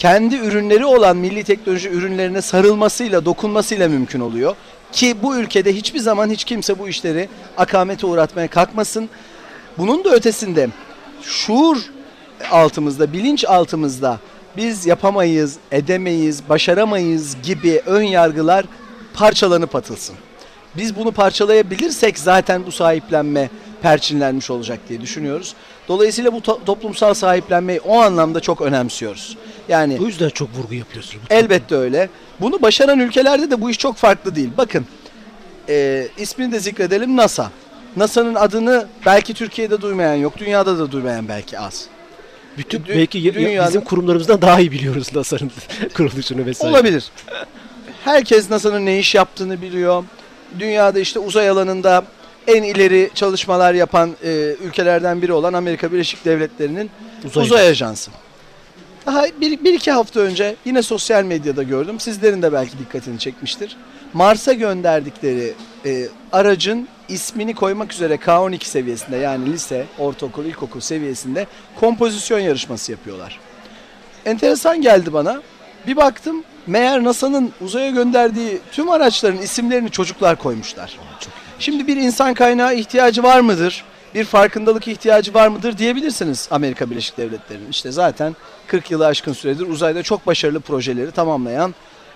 kendi 0.00 0.36
ürünleri 0.36 0.84
olan 0.84 1.16
milli 1.16 1.44
teknoloji 1.44 1.88
ürünlerine 1.88 2.42
sarılmasıyla, 2.42 3.24
dokunmasıyla 3.24 3.88
mümkün 3.88 4.20
oluyor. 4.20 4.56
Ki 4.92 5.16
bu 5.22 5.36
ülkede 5.36 5.76
hiçbir 5.76 5.98
zaman 5.98 6.30
hiç 6.30 6.44
kimse 6.44 6.78
bu 6.78 6.88
işleri 6.88 7.28
akamete 7.56 8.06
uğratmaya 8.06 8.48
kalkmasın. 8.48 9.08
Bunun 9.78 10.04
da 10.04 10.10
ötesinde 10.10 10.68
şuur 11.22 11.78
altımızda, 12.50 13.12
bilinç 13.12 13.44
altımızda 13.44 14.18
biz 14.56 14.86
yapamayız, 14.86 15.56
edemeyiz, 15.72 16.48
başaramayız 16.48 17.36
gibi 17.42 17.82
ön 17.86 18.02
yargılar 18.02 18.64
parçalanıp 19.14 19.74
atılsın. 19.76 20.16
Biz 20.76 20.96
bunu 20.96 21.12
parçalayabilirsek 21.12 22.18
zaten 22.18 22.66
bu 22.66 22.72
sahiplenme 22.72 23.50
perçinlenmiş 23.82 24.50
olacak 24.50 24.78
diye 24.88 25.00
düşünüyoruz. 25.00 25.54
Dolayısıyla 25.94 26.32
bu 26.32 26.38
to- 26.38 26.64
toplumsal 26.64 27.14
sahiplenmeyi 27.14 27.80
o 27.80 27.98
anlamda 28.00 28.40
çok 28.40 28.60
önemsiyoruz. 28.60 29.36
Yani 29.68 29.98
Bu 29.98 30.06
yüzden 30.06 30.28
çok 30.28 30.48
vurgu 30.54 30.74
yapıyorsunuz. 30.74 31.24
Bu 31.30 31.34
Elbette 31.34 31.74
öyle. 31.74 32.08
Bunu 32.40 32.62
başaran 32.62 32.98
ülkelerde 32.98 33.50
de 33.50 33.60
bu 33.60 33.70
iş 33.70 33.78
çok 33.78 33.96
farklı 33.96 34.34
değil. 34.34 34.50
Bakın 34.58 34.86
e, 35.68 36.06
ismini 36.18 36.52
de 36.52 36.60
zikredelim 36.60 37.16
NASA. 37.16 37.50
NASA'nın 37.96 38.34
adını 38.34 38.86
belki 39.06 39.34
Türkiye'de 39.34 39.80
duymayan 39.80 40.14
yok, 40.14 40.38
dünyada 40.38 40.78
da 40.78 40.92
duymayan 40.92 41.28
belki 41.28 41.58
az. 41.58 41.86
Bütün 42.58 42.80
Dü- 42.80 42.88
belki 42.96 43.18
ya- 43.18 43.34
dünyanın- 43.34 43.68
bizim 43.68 43.80
kurumlarımızdan 43.84 44.42
daha 44.42 44.60
iyi 44.60 44.72
biliyoruz 44.72 45.08
NASA'nın 45.14 45.50
kuruluşunu 45.96 46.46
vesaire. 46.46 46.72
Olabilir. 46.74 47.04
Herkes 48.04 48.50
NASA'nın 48.50 48.86
ne 48.86 48.98
iş 48.98 49.14
yaptığını 49.14 49.62
biliyor. 49.62 50.04
Dünyada 50.58 50.98
işte 51.00 51.18
uzay 51.18 51.48
alanında 51.48 52.04
en 52.46 52.62
ileri 52.62 53.10
çalışmalar 53.14 53.74
yapan 53.74 54.16
e, 54.24 54.56
ülkelerden 54.64 55.22
biri 55.22 55.32
olan 55.32 55.52
Amerika 55.52 55.92
Birleşik 55.92 56.24
Devletleri'nin 56.24 56.90
Uzay 57.24 57.44
uzay, 57.44 57.68
ajansı. 57.68 58.10
Daha 59.06 59.26
bir, 59.40 59.64
bir 59.64 59.74
iki 59.74 59.90
hafta 59.90 60.20
önce 60.20 60.56
yine 60.64 60.82
sosyal 60.82 61.24
medyada 61.24 61.62
gördüm. 61.62 62.00
Sizlerin 62.00 62.42
de 62.42 62.52
belki 62.52 62.78
dikkatini 62.78 63.18
çekmiştir. 63.18 63.76
Mars'a 64.12 64.52
gönderdikleri 64.52 65.54
e, 65.86 66.08
aracın 66.32 66.88
ismini 67.08 67.54
koymak 67.54 67.92
üzere 67.92 68.14
K12 68.14 68.64
seviyesinde 68.64 69.16
yani 69.16 69.52
lise, 69.52 69.86
ortaokul, 69.98 70.44
ilkokul 70.44 70.80
seviyesinde 70.80 71.46
kompozisyon 71.80 72.38
yarışması 72.38 72.92
yapıyorlar. 72.92 73.40
Enteresan 74.26 74.82
geldi 74.82 75.12
bana. 75.12 75.42
Bir 75.86 75.96
baktım 75.96 76.44
meğer 76.66 77.04
NASA'nın 77.04 77.52
uzaya 77.60 77.90
gönderdiği 77.90 78.58
tüm 78.72 78.90
araçların 78.90 79.42
isimlerini 79.42 79.90
çocuklar 79.90 80.36
koymuşlar. 80.36 80.98
Şimdi 81.60 81.86
bir 81.86 81.96
insan 81.96 82.34
kaynağı 82.34 82.74
ihtiyacı 82.74 83.22
var 83.22 83.40
mıdır? 83.40 83.84
Bir 84.14 84.24
farkındalık 84.24 84.88
ihtiyacı 84.88 85.34
var 85.34 85.48
mıdır 85.48 85.78
diyebilirsiniz 85.78 86.48
Amerika 86.50 86.90
Birleşik 86.90 87.18
Devletleri'nin. 87.18 87.70
İşte 87.70 87.92
zaten 87.92 88.36
40 88.66 88.90
yılı 88.90 89.06
aşkın 89.06 89.32
süredir 89.32 89.66
uzayda 89.66 90.02
çok 90.02 90.26
başarılı 90.26 90.60
projeleri 90.60 91.10
tamamlayan, 91.10 91.74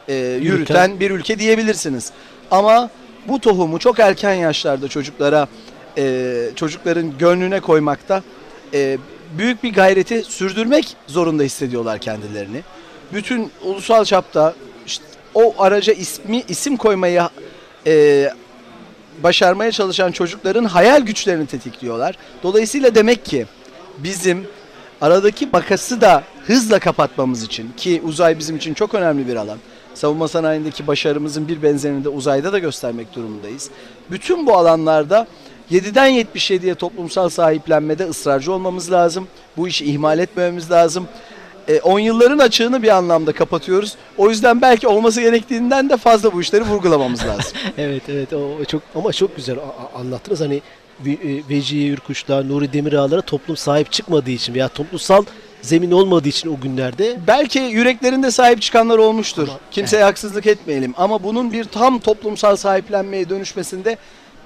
e, 0.09 0.15
yürüten, 0.43 1.01
bir 1.01 1.11
ülke 1.11 1.39
diyebilirsiniz. 1.39 2.11
Ama 2.51 2.91
bu 3.29 3.41
tohumu 3.41 3.79
çok 3.79 3.99
erken 3.99 4.35
yaşlarda 4.35 4.89
çocuklara, 4.89 5.49
e, 5.99 6.35
çocukların 6.57 7.19
gönlüne 7.19 7.61
koymakta 7.61 8.23
e, 8.75 8.99
büyük 9.39 9.63
bir 9.63 9.73
gayreti 9.73 10.23
sürdürmek 10.23 10.97
zorunda 11.07 11.43
hissediyorlar 11.43 11.99
kendilerini. 11.99 12.63
Bütün 13.13 13.51
ulusal 13.65 14.05
çapta 14.05 14.55
işte 14.87 15.05
o 15.35 15.55
araca 15.59 15.93
ismi 15.93 16.43
isim 16.49 16.77
koymayı 16.77 17.23
e, 17.87 18.29
başarmaya 19.23 19.73
çalışan 19.73 20.12
çocukların 20.12 20.64
hayal 20.64 21.00
güçlerini 21.00 21.47
tetikliyorlar. 21.47 22.18
Dolayısıyla 22.42 22.94
demek 22.94 23.25
ki 23.25 23.47
bizim 23.99 24.47
aradaki 25.00 25.47
makası 25.47 26.00
da 26.00 26.23
hızla 26.47 26.78
kapatmamız 26.78 27.42
için 27.42 27.71
ki 27.76 28.02
uzay 28.04 28.38
bizim 28.38 28.56
için 28.56 28.75
çok 28.75 28.94
önemli 28.94 29.28
bir 29.28 29.37
alan. 29.37 29.59
Savunma 29.94 30.28
sanayindeki 30.28 30.87
başarımızın 30.87 31.49
bir 31.49 31.62
benzerini 31.62 32.04
de 32.04 32.09
uzayda 32.09 32.52
da 32.52 32.59
göstermek 32.59 33.14
durumundayız. 33.14 33.71
Bütün 34.11 34.47
bu 34.47 34.56
alanlarda 34.56 35.26
7'den 35.71 36.11
77'ye 36.11 36.75
toplumsal 36.75 37.28
sahiplenmede 37.28 38.04
ısrarcı 38.04 38.52
olmamız 38.52 38.92
lazım. 38.92 39.28
Bu 39.56 39.68
işi 39.68 39.85
ihmal 39.85 40.18
etmememiz 40.18 40.71
lazım. 40.71 41.09
10 41.83 41.99
yılların 41.99 42.38
açığını 42.38 42.83
bir 42.83 42.88
anlamda 42.88 43.33
kapatıyoruz. 43.33 43.94
O 44.18 44.30
yüzden 44.30 44.62
belki 44.62 44.88
olması 44.88 45.21
gerektiğinden 45.21 45.90
de 45.90 45.97
fazla 45.97 46.33
bu 46.33 46.40
işleri 46.40 46.64
vurgulamamız 46.64 47.25
lazım. 47.26 47.52
Evet 47.78 48.02
evet 48.09 48.33
o 48.33 48.64
çok 48.64 48.83
ama 48.94 49.12
çok 49.12 49.37
güzel 49.37 49.56
anlattınız 49.94 50.40
hani 50.40 50.62
e, 51.06 51.12
Vecihi 51.50 51.90
Ürkuş'ta, 51.90 52.42
Nuri 52.42 52.73
Demirağlar'a 52.73 53.21
toplum 53.21 53.56
sahip 53.56 53.92
çıkmadığı 53.92 54.30
için 54.30 54.54
veya 54.54 54.68
toplumsal 54.68 55.25
zemin 55.62 55.90
olmadığı 55.90 56.28
için 56.28 56.56
o 56.56 56.61
günlerde 56.61 57.16
Belki 57.26 57.59
yüreklerinde 57.59 58.30
sahip 58.30 58.62
çıkanlar 58.62 58.99
olmuştur. 58.99 59.49
Ama- 59.49 59.59
Kimseye 59.71 60.04
haksızlık 60.04 60.47
etmeyelim 60.47 60.94
ama 60.97 61.23
bunun 61.25 61.52
bir 61.52 61.64
tam 61.64 61.99
toplumsal 61.99 62.56
sahiplenmeye 62.56 63.28
dönüşmesinde 63.28 63.97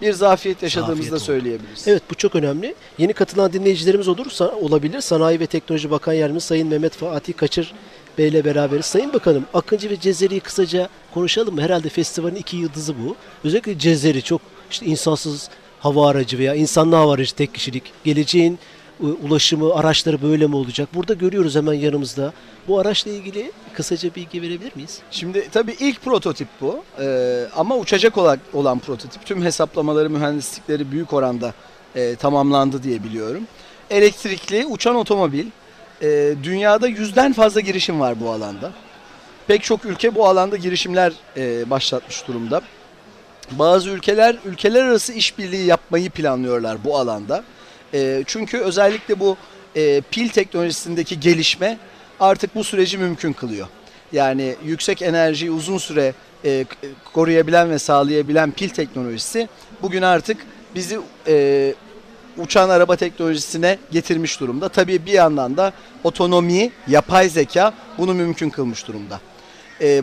bir 0.03 0.13
zafiyet 0.13 0.63
yaşadığımızı 0.63 1.13
da 1.13 1.19
söyleyebiliriz. 1.19 1.89
Evet 1.89 2.03
bu 2.11 2.15
çok 2.15 2.35
önemli. 2.35 2.75
Yeni 2.99 3.13
katılan 3.13 3.53
dinleyicilerimiz 3.53 4.09
olursa 4.09 4.49
olabilir. 4.49 5.01
Sanayi 5.01 5.41
ve 5.41 5.47
Teknoloji 5.47 5.91
Bakan 5.91 6.13
Yardımcısı 6.13 6.49
Sayın 6.49 6.69
Mehmet 6.69 6.93
Fatih 6.97 7.37
Kaçır 7.37 7.73
Bey 8.19 8.29
ile 8.29 8.45
beraberiz. 8.45 8.87
Sayın 8.87 9.13
Bakanım 9.13 9.45
Akıncı 9.55 9.91
ve 9.91 10.01
Cezeri'yi 10.01 10.41
kısaca 10.41 10.89
konuşalım 11.15 11.55
mı? 11.55 11.63
Herhalde 11.63 11.89
festivalin 11.89 12.37
iki 12.37 12.57
yıldızı 12.57 12.95
bu. 13.05 13.17
Özellikle 13.45 13.79
Cezeri 13.79 14.23
çok 14.23 14.41
işte 14.71 14.87
insansız 14.87 15.49
hava 15.81 16.09
aracı 16.09 16.39
veya 16.39 16.55
insanlı 16.55 16.97
hava 16.97 17.15
aracı 17.15 17.35
tek 17.35 17.55
kişilik. 17.55 17.83
Geleceğin 18.05 18.59
ulaşımı, 19.01 19.75
araçları 19.75 20.23
böyle 20.23 20.47
mi 20.47 20.57
olacak? 20.57 20.89
Burada 20.95 21.15
görüyoruz 21.15 21.57
hemen 21.57 21.73
yanımızda. 21.73 22.33
Bu 22.69 22.79
araçla 22.79 23.11
ilgili 23.11 23.53
kısaca 23.75 24.15
bilgi 24.15 24.43
verebilir 24.43 24.77
miyiz? 24.77 24.99
Şimdi 25.11 25.49
tabii 25.53 25.77
ilk 25.81 26.05
prototip 26.05 26.49
bu 26.61 26.83
Ee, 27.01 27.47
ama 27.57 27.77
uçacak 27.77 28.19
olan, 28.19 28.39
olan 28.53 28.79
prototip. 28.79 29.27
Tüm 29.27 29.43
hesaplamaları, 29.45 30.11
mühendislikleri 30.11 30.93
büyük 30.93 31.13
oranda 31.13 31.55
e, 31.97 32.17
tamamlandı 32.17 32.83
diye 32.83 33.05
biliyorum. 33.05 33.43
Elektrikli 33.91 34.67
uçan 34.67 34.97
otomobil. 34.97 35.47
Ee, 36.03 36.35
dünyada 36.43 36.87
yüzden 36.87 37.33
fazla 37.33 37.61
girişim 37.61 38.01
var 38.01 38.21
bu 38.21 38.31
alanda. 38.31 38.73
Pek 39.47 39.63
çok 39.63 39.85
ülke 39.85 40.15
bu 40.15 40.27
alanda 40.27 40.57
girişimler 40.57 41.13
e, 41.37 41.71
başlatmış 41.71 42.29
durumda. 42.29 42.61
Bazı 43.51 43.91
ülkeler 43.91 44.37
ülkeler 44.45 44.85
arası 44.85 45.13
işbirliği 45.13 45.67
yapmayı 45.67 46.11
planlıyorlar 46.11 46.85
bu 46.85 46.99
alanda. 46.99 47.45
E, 47.95 48.25
çünkü 48.27 48.59
özellikle 48.59 49.21
bu 49.21 49.37
e, 49.77 50.01
pil 50.11 50.29
teknolojisindeki 50.29 51.21
gelişme 51.21 51.79
artık 52.21 52.55
bu 52.55 52.65
süreci 52.65 52.99
mümkün 52.99 53.33
kılıyor. 53.33 53.67
Yani 54.13 54.55
yüksek 54.65 55.03
enerjiyi 55.03 55.51
uzun 55.51 55.79
süre 55.79 56.15
e, 56.45 56.65
koruyabilen 57.13 57.71
ve 57.71 57.79
sağlayabilen 57.79 58.51
pil 58.51 58.69
teknolojisi 58.69 59.49
bugün 59.83 60.03
artık 60.03 60.37
bizi 60.75 60.99
e, 61.29 61.75
uçan 62.39 62.69
araba 62.69 62.97
teknolojisine 62.97 63.79
getirmiş 63.91 64.41
durumda. 64.41 64.69
Tabii 64.69 65.07
bir 65.07 65.13
yandan 65.13 65.57
da 65.57 65.73
otonomi, 66.05 66.71
yapay 66.89 67.29
zeka 67.29 67.75
bunu 67.99 68.15
mümkün 68.15 68.51
kılmış 68.51 68.89
durumda. 68.89 69.21
E, 69.81 70.03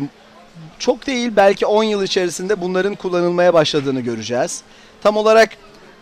çok 0.80 1.08
değil 1.08 1.32
belki 1.36 1.66
10 1.66 1.84
yıl 1.84 2.04
içerisinde 2.04 2.62
bunların 2.62 2.96
kullanılmaya 2.96 3.54
başladığını 3.54 4.02
göreceğiz. 4.02 4.62
Tam 5.04 5.18
olarak 5.18 5.50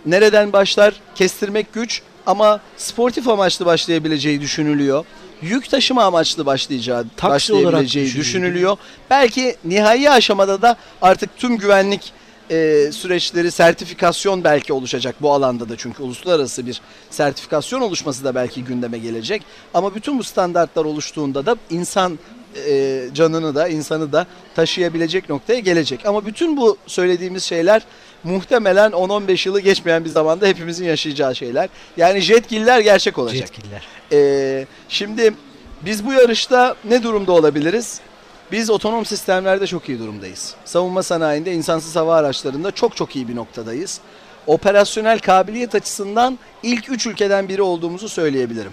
nereden 0.05 0.53
başlar 0.53 0.93
kestirmek 1.15 1.73
güç 1.73 2.01
ama 2.25 2.61
sportif 2.77 3.27
amaçlı 3.27 3.65
başlayabileceği 3.65 4.41
düşünülüyor. 4.41 5.05
Yük 5.41 5.69
taşıma 5.69 6.03
amaçlı 6.03 6.45
başlayacağı 6.45 7.05
Taksi 7.17 7.53
başlayabileceği 7.53 8.05
düşünülüyor. 8.05 8.25
düşünülüyor. 8.25 8.77
Belki 9.09 9.55
nihai 9.65 10.09
aşamada 10.09 10.61
da 10.61 10.77
artık 11.01 11.37
tüm 11.37 11.57
güvenlik 11.57 12.13
e, 12.51 12.89
süreçleri, 12.91 13.51
sertifikasyon 13.51 14.43
belki 14.43 14.73
oluşacak 14.73 15.15
bu 15.21 15.31
alanda 15.33 15.69
da 15.69 15.77
çünkü 15.77 16.03
uluslararası 16.03 16.67
bir 16.67 16.81
sertifikasyon 17.09 17.81
oluşması 17.81 18.23
da 18.23 18.35
belki 18.35 18.63
gündeme 18.63 18.97
gelecek. 18.97 19.43
Ama 19.73 19.95
bütün 19.95 20.19
bu 20.19 20.23
standartlar 20.23 20.85
oluştuğunda 20.85 21.45
da 21.45 21.55
insan 21.69 22.19
e, 22.67 23.03
canını 23.13 23.55
da 23.55 23.67
insanı 23.67 24.11
da 24.11 24.27
taşıyabilecek 24.55 25.29
noktaya 25.29 25.59
gelecek. 25.59 26.05
Ama 26.05 26.25
bütün 26.25 26.57
bu 26.57 26.77
söylediğimiz 26.87 27.43
şeyler 27.43 27.81
muhtemelen 28.23 28.91
10-15 28.91 29.47
yılı 29.47 29.59
geçmeyen 29.61 30.05
bir 30.05 30.09
zamanda 30.09 30.47
hepimizin 30.47 30.85
yaşayacağı 30.85 31.35
şeyler. 31.35 31.69
Yani 31.97 32.19
jetgiller 32.19 32.79
gerçek 32.79 33.17
olacak. 33.17 33.39
Yetkililer. 33.39 33.87
Ee, 34.11 34.65
şimdi 34.89 35.33
biz 35.81 36.05
bu 36.05 36.13
yarışta 36.13 36.75
ne 36.85 37.03
durumda 37.03 37.31
olabiliriz? 37.31 37.99
Biz 38.51 38.69
otonom 38.69 39.05
sistemlerde 39.05 39.67
çok 39.67 39.89
iyi 39.89 39.99
durumdayız. 39.99 40.55
Savunma 40.65 41.03
sanayinde 41.03 41.53
insansız 41.53 41.95
hava 41.95 42.15
araçlarında 42.15 42.71
çok 42.71 42.95
çok 42.95 43.15
iyi 43.15 43.27
bir 43.27 43.35
noktadayız. 43.35 43.99
Operasyonel 44.47 45.19
kabiliyet 45.19 45.75
açısından 45.75 46.39
ilk 46.63 46.89
üç 46.89 47.05
ülkeden 47.05 47.49
biri 47.49 47.61
olduğumuzu 47.61 48.09
söyleyebilirim. 48.09 48.71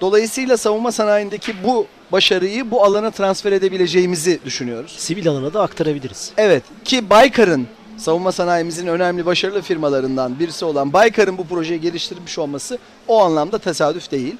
Dolayısıyla 0.00 0.56
savunma 0.56 0.92
sanayindeki 0.92 1.64
bu 1.64 1.86
başarıyı 2.12 2.70
bu 2.70 2.84
alana 2.84 3.10
transfer 3.10 3.52
edebileceğimizi 3.52 4.40
düşünüyoruz. 4.44 4.94
Sivil 4.98 5.28
alana 5.28 5.54
da 5.54 5.62
aktarabiliriz. 5.62 6.32
Evet 6.36 6.62
ki 6.84 7.10
Baykar'ın 7.10 7.66
savunma 7.96 8.32
sanayimizin 8.32 8.86
önemli 8.86 9.26
başarılı 9.26 9.62
firmalarından 9.62 10.38
birisi 10.38 10.64
olan 10.64 10.92
Baykar'ın 10.92 11.38
bu 11.38 11.46
projeyi 11.46 11.80
geliştirmiş 11.80 12.38
olması 12.38 12.78
o 13.08 13.22
anlamda 13.22 13.58
tesadüf 13.58 14.10
değil. 14.10 14.36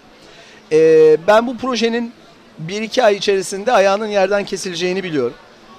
Ee, 0.73 1.17
ben 1.27 1.47
bu 1.47 1.57
projenin 1.57 2.13
1-2 2.67 3.03
ay 3.03 3.17
içerisinde 3.17 3.73
ayağının 3.73 4.07
yerden 4.07 4.45
kesileceğini 4.45 5.05
biliyorum. 5.05 5.35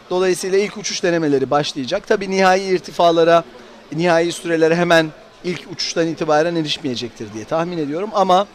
Dolayısıyla 0.10 0.58
ilk 0.58 0.78
uçuş 0.78 1.04
denemeleri 1.04 1.52
başlayacak. 1.52 2.08
Tabi 2.08 2.32
nihai 2.32 2.62
irtifalara, 2.62 3.44
nihai 3.92 4.32
sürelere 4.32 4.76
hemen 4.76 5.08
ilk 5.44 5.62
uçuştan 5.72 6.08
itibaren 6.08 6.56
erişmeyecektir 6.56 7.34
diye 7.34 7.46
tahmin 7.46 7.78
ediyorum. 7.78 8.10
Ama 8.14 8.48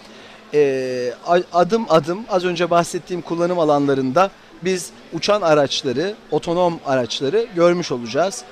e, 0.54 1.14
adım 1.52 1.86
adım 1.88 2.24
az 2.30 2.44
önce 2.44 2.70
bahsettiğim 2.70 3.22
kullanım 3.22 3.58
alanlarında 3.58 4.30
biz 4.62 4.90
uçan 5.12 5.40
araçları, 5.40 6.14
otonom 6.30 6.80
araçları 6.86 7.46
görmüş 7.56 7.92
olacağız. 7.92 8.44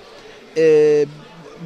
E, 0.56 1.06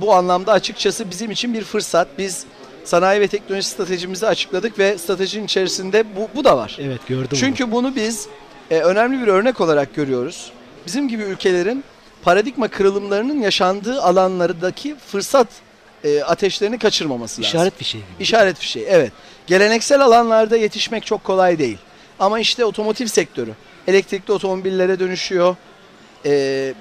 bu 0.01 0.15
anlamda 0.15 0.53
açıkçası 0.53 1.11
bizim 1.11 1.31
için 1.31 1.55
bir 1.55 1.65
fırsat. 1.65 2.09
Biz 2.19 2.45
sanayi 2.85 3.21
ve 3.21 3.29
teknoloji 3.29 3.69
stratejimizi 3.69 4.27
açıkladık 4.27 4.79
ve 4.79 4.99
stratejinin 4.99 5.45
içerisinde 5.45 6.05
bu, 6.17 6.29
bu 6.35 6.45
da 6.45 6.57
var. 6.57 6.77
Evet 6.81 7.01
gördüm 7.07 7.39
Çünkü 7.41 7.73
bunu 7.73 7.97
biz 7.97 8.29
e, 8.71 8.79
önemli 8.79 9.23
bir 9.23 9.27
örnek 9.27 9.61
olarak 9.61 9.95
görüyoruz. 9.95 10.53
Bizim 10.87 11.09
gibi 11.09 11.23
ülkelerin 11.23 11.85
paradigma 12.23 12.69
kırılımlarının 12.69 13.41
yaşandığı 13.41 14.03
alanlardaki 14.03 14.97
fırsat 15.07 15.49
e, 16.05 16.23
ateşlerini 16.23 16.79
kaçırmaması 16.79 17.41
lazım. 17.41 17.51
İşaret 17.51 17.77
fişeği 17.77 18.05
gibi. 18.05 18.23
İşaret 18.23 18.59
fişeği 18.59 18.87
evet. 18.89 19.13
Geleneksel 19.47 20.01
alanlarda 20.01 20.57
yetişmek 20.57 21.07
çok 21.07 21.25
kolay 21.25 21.59
değil. 21.59 21.79
Ama 22.19 22.41
işte 22.41 22.65
otomotiv 22.65 23.07
sektörü 23.07 23.55
elektrikli 23.89 24.33
otomobillere 24.33 24.99
dönüşüyor. 24.99 25.57
Ee, 26.27 26.75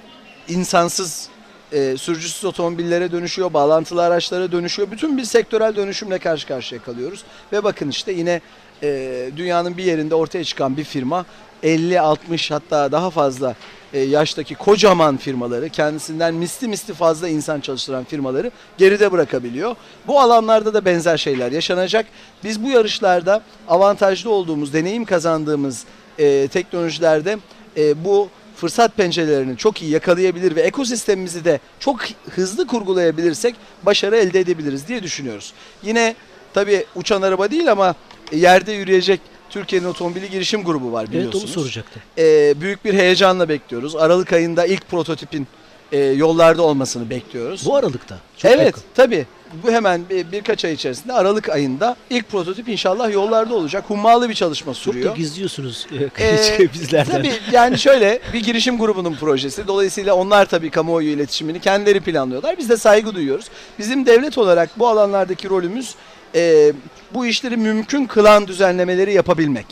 insansız 0.47 1.29
e, 1.71 1.97
sürücüsüz 1.97 2.45
otomobillere 2.45 3.11
dönüşüyor, 3.11 3.53
bağlantılı 3.53 4.03
araçlara 4.03 4.51
dönüşüyor. 4.51 4.91
Bütün 4.91 5.17
bir 5.17 5.23
sektörel 5.23 5.75
dönüşümle 5.75 6.19
karşı 6.19 6.47
karşıya 6.47 6.81
kalıyoruz. 6.81 7.23
Ve 7.51 7.63
bakın 7.63 7.89
işte 7.89 8.11
yine 8.11 8.41
e, 8.83 9.29
dünyanın 9.37 9.77
bir 9.77 9.83
yerinde 9.83 10.15
ortaya 10.15 10.43
çıkan 10.43 10.77
bir 10.77 10.83
firma 10.83 11.25
50-60 11.63 12.53
hatta 12.53 12.91
daha 12.91 13.09
fazla 13.09 13.55
e, 13.93 13.99
yaştaki 13.99 14.55
kocaman 14.55 15.17
firmaları, 15.17 15.69
kendisinden 15.69 16.33
misli 16.33 16.67
misli 16.67 16.93
fazla 16.93 17.29
insan 17.29 17.59
çalıştıran 17.59 18.03
firmaları 18.03 18.51
geride 18.77 19.11
bırakabiliyor. 19.11 19.75
Bu 20.07 20.19
alanlarda 20.19 20.73
da 20.73 20.85
benzer 20.85 21.17
şeyler 21.17 21.51
yaşanacak. 21.51 22.05
Biz 22.43 22.63
bu 22.63 22.69
yarışlarda 22.69 23.41
avantajlı 23.67 24.29
olduğumuz, 24.29 24.73
deneyim 24.73 25.05
kazandığımız 25.05 25.83
e, 26.19 26.47
teknolojilerde 26.47 27.37
e, 27.77 28.05
bu 28.05 28.29
fırsat 28.55 28.97
pencerelerini 28.97 29.57
çok 29.57 29.81
iyi 29.81 29.91
yakalayabilir 29.91 30.55
ve 30.55 30.61
ekosistemimizi 30.61 31.45
de 31.45 31.59
çok 31.79 31.99
hızlı 32.35 32.67
kurgulayabilirsek 32.67 33.55
başarı 33.83 34.17
elde 34.17 34.39
edebiliriz 34.39 34.87
diye 34.87 35.03
düşünüyoruz. 35.03 35.53
Yine 35.83 36.15
tabii 36.53 36.85
uçan 36.95 37.21
araba 37.21 37.51
değil 37.51 37.71
ama 37.71 37.95
yerde 38.31 38.71
yürüyecek 38.71 39.21
Türkiye'nin 39.49 39.87
otomobili 39.87 40.29
girişim 40.29 40.63
grubu 40.63 40.91
var 40.91 41.01
Evet 41.03 41.11
biliyorsunuz. 41.13 41.43
onu 41.57 41.63
soracaktım. 41.63 42.01
Ee, 42.17 42.53
büyük 42.61 42.85
bir 42.85 42.93
heyecanla 42.93 43.49
bekliyoruz. 43.49 43.95
Aralık 43.95 44.33
ayında 44.33 44.65
ilk 44.65 44.89
prototipin 44.89 45.47
e, 45.91 45.97
yollarda 45.99 46.61
olmasını 46.61 47.09
bekliyoruz. 47.09 47.65
Bu 47.65 47.75
aralıkta. 47.75 48.17
Çok 48.37 48.51
evet 48.51 48.65
yakın. 48.65 48.83
tabii. 48.95 49.25
Bu 49.63 49.71
hemen 49.71 50.01
bir, 50.09 50.31
birkaç 50.31 50.65
ay 50.65 50.73
içerisinde 50.73 51.13
Aralık 51.13 51.49
ayında 51.49 51.95
ilk 52.09 52.29
prototip 52.29 52.69
inşallah 52.69 53.13
yollarda 53.13 53.53
olacak. 53.55 53.83
Hummalı 53.87 54.29
bir 54.29 54.33
çalışma 54.33 54.73
Çok 54.73 54.83
sürüyor. 54.83 55.11
da 55.11 55.17
gizliyorsunuz 55.17 55.87
e, 56.19 56.23
Ee, 56.23 56.73
bizlerden. 56.73 57.11
Tabii 57.11 57.31
yani 57.51 57.79
şöyle 57.79 58.19
bir 58.33 58.43
girişim 58.43 58.77
grubunun 58.77 59.15
projesi. 59.15 59.67
Dolayısıyla 59.67 60.13
onlar 60.13 60.45
tabii 60.45 60.69
kamuoyu 60.69 61.09
iletişimini 61.09 61.59
kendileri 61.59 62.01
planlıyorlar. 62.01 62.57
Biz 62.57 62.69
de 62.69 62.77
saygı 62.77 63.15
duyuyoruz. 63.15 63.45
Bizim 63.79 64.05
devlet 64.05 64.37
olarak 64.37 64.79
bu 64.79 64.87
alanlardaki 64.87 65.49
rolümüz 65.49 65.95
e, 66.35 66.73
bu 67.13 67.25
işleri 67.25 67.57
mümkün 67.57 68.05
kılan 68.05 68.47
düzenlemeleri 68.47 69.13
yapabilmek. 69.13 69.65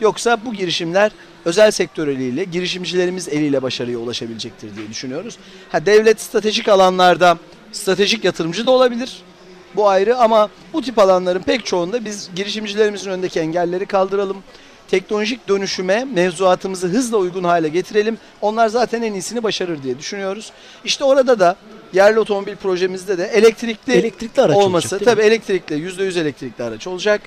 Yoksa 0.00 0.38
bu 0.44 0.54
girişimler 0.54 1.12
özel 1.44 1.70
sektör 1.70 2.08
eliyle, 2.08 2.44
girişimcilerimiz 2.44 3.28
eliyle 3.28 3.62
başarıya 3.62 3.98
ulaşabilecektir 3.98 4.76
diye 4.76 4.88
düşünüyoruz. 4.88 5.38
Ha, 5.72 5.86
devlet 5.86 6.20
stratejik 6.20 6.68
alanlarda 6.68 7.38
stratejik 7.72 8.24
yatırımcı 8.24 8.66
da 8.66 8.70
olabilir. 8.70 9.22
Bu 9.76 9.88
ayrı 9.88 10.18
ama 10.18 10.48
bu 10.72 10.82
tip 10.82 10.98
alanların 10.98 11.42
pek 11.42 11.66
çoğunda 11.66 12.04
biz 12.04 12.30
girişimcilerimizin 12.36 13.10
önündeki 13.10 13.40
engelleri 13.40 13.86
kaldıralım. 13.86 14.36
Teknolojik 14.90 15.48
dönüşüme 15.48 16.04
mevzuatımızı 16.04 16.86
hızla 16.86 17.16
uygun 17.16 17.44
hale 17.44 17.68
getirelim. 17.68 18.18
Onlar 18.40 18.68
zaten 18.68 19.02
en 19.02 19.12
iyisini 19.12 19.42
başarır 19.42 19.82
diye 19.82 19.98
düşünüyoruz. 19.98 20.52
İşte 20.84 21.04
orada 21.04 21.38
da 21.38 21.56
yerli 21.92 22.20
otomobil 22.20 22.56
projemizde 22.56 23.18
de 23.18 23.24
elektrikli, 23.24 23.92
Elektrikli 23.92 24.40
araç 24.40 24.56
olması 24.56 24.96
olacak, 24.96 25.10
tabii 25.14 25.22
elektrikli 25.26 25.74
%100 25.74 26.20
elektrikli 26.20 26.62
araç 26.62 26.86
olacak. 26.86 27.20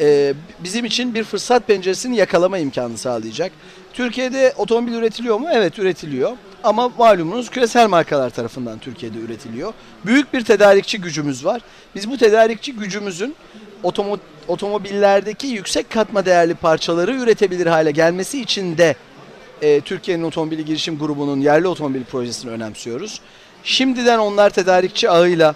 Ee, 0.00 0.34
bizim 0.64 0.84
için 0.84 1.14
bir 1.14 1.24
fırsat 1.24 1.66
penceresini 1.66 2.16
yakalama 2.16 2.58
imkanı 2.58 2.98
sağlayacak. 2.98 3.52
Türkiye'de 3.92 4.54
otomobil 4.56 4.92
üretiliyor 4.92 5.38
mu? 5.38 5.48
Evet 5.52 5.78
üretiliyor. 5.78 6.32
Ama 6.64 6.88
malumunuz 6.98 7.50
küresel 7.50 7.88
markalar 7.88 8.30
tarafından 8.30 8.78
Türkiye'de 8.78 9.18
üretiliyor. 9.18 9.72
Büyük 10.06 10.34
bir 10.34 10.44
tedarikçi 10.44 11.00
gücümüz 11.00 11.44
var. 11.44 11.60
Biz 11.94 12.10
bu 12.10 12.18
tedarikçi 12.18 12.72
gücümüzün 12.72 13.34
otomo- 13.84 14.18
otomobillerdeki 14.48 15.46
yüksek 15.46 15.90
katma 15.90 16.26
değerli 16.26 16.54
parçaları 16.54 17.14
üretebilir 17.14 17.66
hale 17.66 17.90
gelmesi 17.90 18.40
için 18.40 18.78
de 18.78 18.96
e, 19.62 19.80
Türkiye'nin 19.80 20.22
Otomobili 20.22 20.64
Girişim 20.64 20.98
Grubu'nun 20.98 21.40
yerli 21.40 21.68
otomobil 21.68 22.04
projesini 22.04 22.50
önemsiyoruz. 22.50 23.20
Şimdiden 23.64 24.18
onlar 24.18 24.50
tedarikçi 24.50 25.10
ağıyla 25.10 25.54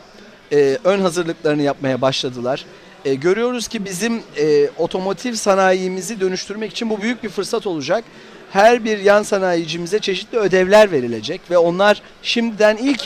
e, 0.52 0.78
ön 0.84 1.00
hazırlıklarını 1.00 1.62
yapmaya 1.62 2.00
başladılar. 2.00 2.64
E, 3.04 3.14
görüyoruz 3.14 3.68
ki 3.68 3.84
bizim 3.84 4.22
e, 4.38 4.68
otomotiv 4.78 5.34
sanayimizi 5.34 6.20
dönüştürmek 6.20 6.70
için 6.72 6.90
bu 6.90 7.02
büyük 7.02 7.22
bir 7.22 7.28
fırsat 7.28 7.66
olacak. 7.66 8.04
Her 8.52 8.84
bir 8.84 8.98
yan 8.98 9.22
sanayicimize 9.22 9.98
çeşitli 9.98 10.38
ödevler 10.38 10.92
verilecek 10.92 11.40
ve 11.50 11.58
onlar 11.58 12.02
şimdiden 12.22 12.76
ilk 12.76 13.02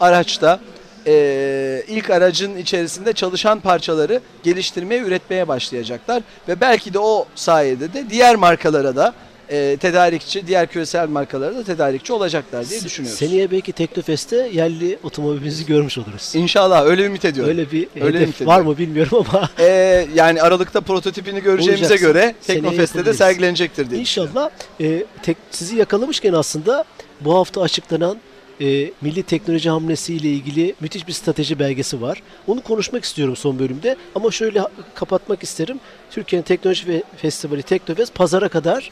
araçta 0.00 0.60
e, 1.08 1.82
ilk 1.88 2.10
aracın 2.10 2.56
içerisinde 2.56 3.12
çalışan 3.12 3.60
parçaları 3.60 4.20
geliştirmeye, 4.42 5.00
üretmeye 5.00 5.48
başlayacaklar 5.48 6.22
ve 6.48 6.60
belki 6.60 6.94
de 6.94 6.98
o 6.98 7.26
sayede 7.34 7.92
de 7.92 8.10
diğer 8.10 8.36
markalara 8.36 8.96
da 8.96 9.14
e, 9.50 9.76
tedarikçi, 9.76 10.46
diğer 10.46 10.66
küresel 10.66 11.08
markalara 11.08 11.56
da 11.56 11.64
tedarikçi 11.64 12.12
olacaklar 12.12 12.68
diye 12.68 12.84
düşünüyoruz. 12.84 13.18
Seneye 13.18 13.50
belki 13.50 13.72
Teknofest'te 13.72 14.50
yerli 14.52 14.98
otomobilimizi 15.02 15.66
görmüş 15.66 15.98
oluruz. 15.98 16.32
İnşallah 16.34 16.86
öyle 16.86 17.04
ümit 17.04 17.24
ediyorum. 17.24 17.50
Öyle 17.50 17.70
bir 17.70 17.88
Öyle 18.00 18.18
hedef 18.18 18.40
ümit 18.40 18.46
var 18.46 18.60
mı 18.60 18.78
bilmiyorum 18.78 19.26
ama 19.28 19.50
Ee, 19.58 20.06
yani 20.14 20.42
Aralık'ta 20.42 20.80
prototipini 20.80 21.42
göreceğimize 21.42 21.84
Olacaksın. 21.84 22.06
göre 22.12 22.34
Teknofest'te 22.46 23.06
de 23.06 23.14
sergilenecektir 23.14 23.90
diye 23.90 24.00
inşallah 24.00 24.50
e, 24.80 25.04
tek, 25.22 25.36
sizi 25.50 25.76
yakalamışken 25.76 26.32
aslında 26.32 26.84
bu 27.20 27.34
hafta 27.34 27.62
açıklanan 27.62 28.18
e, 28.60 28.90
Milli 29.00 29.22
Teknoloji 29.22 29.70
Hamlesi 29.70 30.14
ile 30.14 30.28
ilgili 30.28 30.74
müthiş 30.80 31.08
bir 31.08 31.12
strateji 31.12 31.58
belgesi 31.58 32.02
var. 32.02 32.22
Onu 32.46 32.60
konuşmak 32.60 33.04
istiyorum 33.04 33.36
son 33.36 33.58
bölümde 33.58 33.96
ama 34.14 34.30
şöyle 34.30 34.62
kapatmak 34.94 35.42
isterim. 35.42 35.80
Türkiye'nin 36.10 36.44
Teknoloji 36.44 36.88
ve 36.88 37.02
Festivali 37.16 37.62
Teknofest 37.62 38.14
pazara 38.14 38.48
kadar 38.48 38.90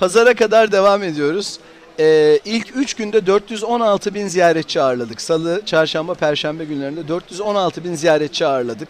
Pazara 0.00 0.34
kadar 0.34 0.72
devam 0.72 1.02
ediyoruz. 1.02 1.58
Ee, 1.98 2.38
ilk 2.44 2.76
3 2.76 2.94
günde 2.94 3.26
416 3.26 4.14
bin 4.14 4.28
ziyaretçi 4.28 4.80
ağırladık. 4.80 5.20
Salı, 5.20 5.62
çarşamba, 5.66 6.14
perşembe 6.14 6.64
günlerinde 6.64 7.08
416 7.08 7.84
bin 7.84 7.94
ziyaretçi 7.94 8.46
ağırladık. 8.46 8.88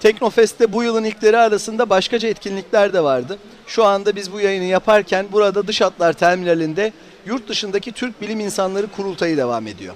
Teknofest'te 0.00 0.72
bu 0.72 0.82
yılın 0.82 1.04
ilkleri 1.04 1.36
arasında 1.36 1.90
başkaca 1.90 2.28
etkinlikler 2.28 2.92
de 2.92 3.04
vardı. 3.04 3.38
Şu 3.66 3.84
anda 3.84 4.16
biz 4.16 4.32
bu 4.32 4.40
yayını 4.40 4.64
yaparken 4.64 5.26
burada 5.32 5.66
Dış 5.66 5.80
Hatlar 5.80 6.12
Terminali'nde 6.12 6.92
yurt 7.26 7.48
dışındaki 7.48 7.92
Türk 7.92 8.20
bilim 8.20 8.40
insanları 8.40 8.86
kurultayı 8.86 9.36
devam 9.36 9.66
ediyor. 9.66 9.94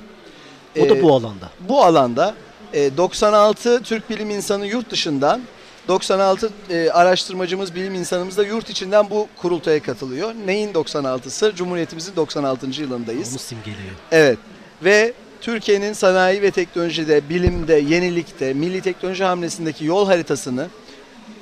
o 0.80 0.88
da 0.88 0.96
Ee, 0.96 1.02
bu 1.02 1.14
alanda. 1.14 1.50
bu 1.68 1.84
alanda 1.84 2.34
e, 2.74 2.96
96 2.96 3.82
Türk 3.82 4.10
bilim 4.10 4.30
insanı 4.30 4.66
yurt 4.66 4.90
dışından 4.90 5.40
96 5.88 6.50
e, 6.70 6.90
araştırmacımız, 6.90 7.74
bilim 7.74 7.94
insanımız 7.94 8.36
da 8.36 8.44
yurt 8.44 8.70
içinden 8.70 9.10
bu 9.10 9.28
kurultaya 9.36 9.82
katılıyor. 9.82 10.34
Neyin 10.46 10.72
96'sı? 10.72 11.52
Cumhuriyetimizin 11.56 12.16
96. 12.16 12.66
yılındayız. 12.82 13.32
Onu 13.32 13.38
simgeliyor. 13.38 13.94
Evet. 14.12 14.38
Ve 14.84 15.12
Türkiye'nin 15.40 15.92
sanayi 15.92 16.42
ve 16.42 16.50
teknolojide, 16.50 17.28
bilimde, 17.28 17.74
yenilikte, 17.74 18.52
milli 18.54 18.80
teknoloji 18.80 19.24
hamlesindeki 19.24 19.84
yol 19.84 20.06
haritasını 20.06 20.66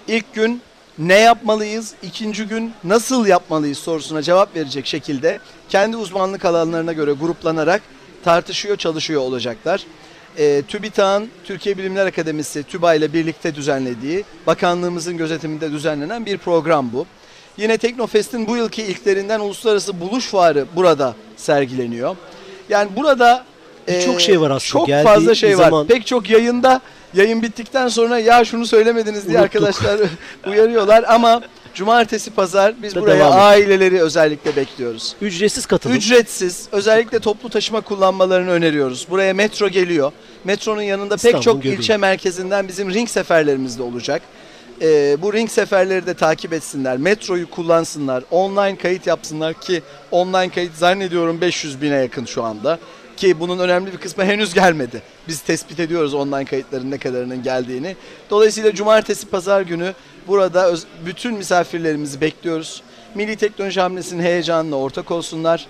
ilk 0.09 0.35
gün 0.35 0.61
ne 0.99 1.19
yapmalıyız, 1.19 1.95
ikinci 2.03 2.45
gün 2.45 2.73
nasıl 2.85 3.27
yapmalıyız 3.27 3.79
sorusuna 3.79 4.23
cevap 4.23 4.57
verecek 4.57 4.87
şekilde 4.87 5.39
kendi 5.69 5.97
uzmanlık 5.97 6.45
alanlarına 6.45 6.93
göre 6.93 7.13
gruplanarak 7.13 7.83
tartışıyor, 8.25 8.77
çalışıyor 8.77 9.21
olacaklar. 9.23 9.83
E, 10.39 10.63
TÜBİTAK'ın 10.69 11.29
Türkiye 11.45 11.79
Bilimler 11.79 12.07
Akademisi 12.07 12.63
TÜBA 12.63 12.95
ile 12.95 13.13
birlikte 13.13 13.55
düzenlediği, 13.55 14.25
bakanlığımızın 14.47 15.17
gözetiminde 15.17 15.73
düzenlenen 15.73 16.27
bir 16.27 16.39
program 16.39 16.93
bu. 16.93 17.07
Yine 17.57 17.79
Teknofest'in 17.79 18.47
bu 18.47 18.57
yılki 18.57 18.83
ilklerinden 18.83 19.41
uluslararası 19.41 20.01
buluş 20.01 20.27
fuarı 20.29 20.67
burada 20.77 21.15
sergileniyor. 21.37 22.17
Yani 22.69 22.91
burada 22.97 23.45
e, 23.89 24.19
şey 24.19 24.41
var 24.41 24.51
aslında. 24.51 24.59
Çok 24.81 24.87
Geldiği 24.87 25.05
fazla 25.05 25.35
şey 25.35 25.59
var. 25.59 25.65
zaman- 25.65 25.87
Pek 25.87 26.07
çok 26.07 26.31
yayında 26.31 26.81
yayın 27.17 27.43
bittikten 27.43 27.89
sonra 27.89 28.19
ya 28.19 28.45
şunu 28.45 28.67
söylemediniz 28.67 29.29
diye 29.29 29.39
Unuttuk. 29.41 29.57
arkadaşlar 29.63 30.01
uyarıyorlar 30.47 31.05
ama 31.09 31.41
cumartesi 31.75 32.31
pazar 32.31 32.75
biz 32.83 32.95
Da 32.95 33.01
buraya 33.01 33.17
devam 33.19 33.33
et. 33.33 33.39
aileleri 33.39 34.03
özellikle 34.03 34.57
bekliyoruz. 34.57 35.17
Ücretsiz 35.21 35.67
katılım. 35.67 35.97
Ücretsiz 35.97 36.69
özellikle 36.73 37.19
toplu 37.19 37.49
taşıma 37.49 37.81
kullanmalarını 37.81 38.51
öneriyoruz. 38.51 39.07
Buraya 39.11 39.35
metro 39.35 39.69
geliyor. 39.69 40.13
Metronun 40.45 40.83
yanında 40.83 41.15
pek 41.15 41.19
İstanbul'un 41.19 41.41
çok 41.43 41.63
göbeği. 41.63 41.79
ilçe 41.79 41.97
merkezinden 41.97 42.69
bizim 42.69 42.95
ring 42.95 43.09
seferlerimiz 43.09 43.79
de 43.79 43.83
olacak. 43.83 44.23
Ee, 44.83 45.17
bu 45.23 45.33
ring 45.33 45.51
seferleri 45.51 46.07
de 46.07 46.15
takip 46.15 46.53
etsinler. 46.53 46.97
Metroyu 46.97 47.51
kullansınlar. 47.51 48.25
Online 48.31 48.77
kayıt 48.77 49.07
yapsınlar 49.07 49.55
ki 49.55 49.83
online 50.11 50.49
kayıt 50.49 50.75
zannediyorum 50.75 51.41
500 51.41 51.83
bine 51.83 51.95
yakın 51.97 52.25
şu 52.25 52.43
anda. 52.43 52.79
Ki 53.17 53.41
bunun 53.41 53.59
önemli 53.59 53.93
bir 53.93 53.99
kısmı 53.99 54.25
henüz 54.25 54.55
gelmedi. 54.55 55.03
Biz 55.29 55.41
tespit 55.41 55.81
ediyoruz 55.81 56.15
online 56.15 56.45
kayıtların 56.45 56.91
ne 56.91 56.99
kadarının 56.99 57.43
geldiğini. 57.43 57.97
Dolayısıyla 58.31 58.75
cumartesi 58.75 59.27
pazar 59.27 59.61
günü 59.61 59.95
burada 60.29 60.75
bütün 61.07 61.35
misafirlerimizi 61.35 62.21
bekliyoruz. 62.21 62.83
Milli 63.15 63.37
Teknoloji 63.37 63.81
Hamlesi'nin 63.81 64.23
heyecanına 64.23 64.77
ortak 64.79 65.11
olsunlar. 65.11 65.67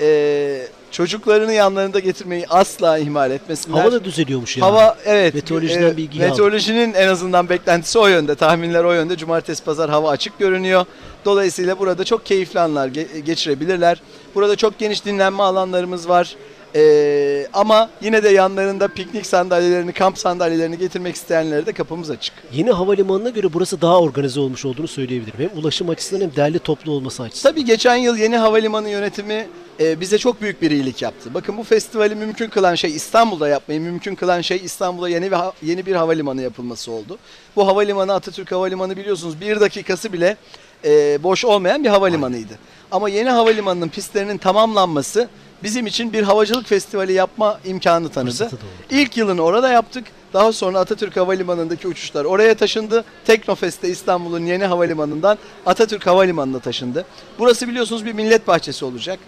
Ee, 0.00 0.66
çocuklarını 0.90 1.52
yanlarında 1.52 1.98
getirmeyi 1.98 2.46
asla 2.48 2.98
ihmal 2.98 3.30
etmesinler. 3.30 3.78
Hava 3.78 3.92
da 3.92 4.04
düzeliyormuş 4.04 4.56
yani. 4.56 4.70
Hava 4.70 4.96
evet. 5.04 5.34
Meteorolojiden 5.34 5.90
e, 5.90 5.96
bilgi 5.96 6.18
aldım. 6.18 6.30
Meteorolojinin 6.30 6.94
en 6.94 7.08
azından 7.08 7.48
beklentisi 7.48 7.98
o 7.98 8.06
yönde. 8.06 8.34
Tahminler 8.34 8.84
o 8.84 8.92
yönde. 8.92 9.16
Cumartesi 9.16 9.64
pazar 9.64 9.90
hava 9.90 10.10
açık 10.10 10.38
görünüyor. 10.38 10.84
Dolayısıyla 11.24 11.78
burada 11.78 12.04
çok 12.04 12.26
keyifli 12.26 12.60
anlar 12.60 12.88
ge- 12.88 13.18
geçirebilirler. 13.18 14.02
Burada 14.34 14.56
çok 14.56 14.78
geniş 14.78 15.04
dinlenme 15.04 15.42
alanlarımız 15.42 16.08
var. 16.08 16.36
Ee, 16.74 17.46
ama 17.52 17.90
yine 18.02 18.22
de 18.22 18.28
yanlarında 18.28 18.88
piknik 18.88 19.26
sandalyelerini, 19.26 19.92
kamp 19.92 20.18
sandalyelerini 20.18 20.78
getirmek 20.78 21.16
isteyenlere 21.16 21.66
de 21.66 21.72
kapımız 21.72 22.10
açık. 22.10 22.34
Yeni 22.52 22.70
havalimanına 22.70 23.28
göre 23.28 23.52
burası 23.52 23.80
daha 23.80 24.00
organize 24.00 24.40
olmuş 24.40 24.64
olduğunu 24.64 24.88
söyleyebilirim. 24.88 25.38
Hem 25.38 25.62
ulaşım 25.62 25.88
açısından 25.88 26.20
hem 26.22 26.36
derli 26.36 26.58
toplu 26.58 26.92
olması 26.92 27.22
açısından. 27.22 27.52
Tabii 27.52 27.64
geçen 27.64 27.96
yıl 27.96 28.16
yeni 28.16 28.36
havalimanı 28.36 28.88
yönetimi 28.88 29.46
e, 29.80 30.00
bize 30.00 30.18
çok 30.18 30.42
büyük 30.42 30.62
bir 30.62 30.70
iyilik 30.70 31.02
yaptı. 31.02 31.34
Bakın 31.34 31.56
bu 31.56 31.64
festivali 31.64 32.14
mümkün 32.14 32.48
kılan 32.50 32.74
şey 32.74 32.96
İstanbul'da 32.96 33.48
yapmayı 33.48 33.80
mümkün 33.80 34.14
kılan 34.14 34.40
şey 34.40 34.60
İstanbul'a 34.64 35.08
yeni 35.08 35.30
bir 35.30 35.38
yeni 35.62 35.86
bir 35.86 35.94
havalimanı 35.94 36.42
yapılması 36.42 36.92
oldu. 36.92 37.18
Bu 37.56 37.66
havalimanı 37.66 38.14
Atatürk 38.14 38.52
Havalimanı 38.52 38.96
biliyorsunuz 38.96 39.40
bir 39.40 39.60
dakikası 39.60 40.12
bile 40.12 40.36
e, 40.84 41.22
boş 41.22 41.44
olmayan 41.44 41.84
bir 41.84 41.88
havalimanıydı. 41.88 42.58
Ama 42.90 43.08
yeni 43.08 43.30
havalimanının 43.30 43.88
pistlerinin 43.88 44.38
tamamlanması 44.38 45.28
bizim 45.62 45.86
için 45.86 46.12
bir 46.12 46.22
havacılık 46.22 46.66
festivali 46.66 47.12
yapma 47.12 47.60
imkanı 47.64 48.08
tanıdı. 48.08 48.50
İlk 48.90 49.16
yılını 49.16 49.42
orada 49.42 49.70
yaptık. 49.70 50.04
Daha 50.32 50.52
sonra 50.52 50.78
Atatürk 50.78 51.16
Havalimanı'ndaki 51.16 51.88
uçuşlar 51.88 52.24
oraya 52.24 52.54
taşındı. 52.54 53.04
Teknofest'te 53.24 53.88
İstanbul'un 53.88 54.46
yeni 54.46 54.64
havalimanından 54.64 55.38
Atatürk 55.66 56.06
Havalimanı'na 56.06 56.58
taşındı. 56.58 57.04
Burası 57.38 57.68
biliyorsunuz 57.68 58.04
bir 58.04 58.12
millet 58.12 58.46
bahçesi 58.46 58.84
olacak. 58.84 59.18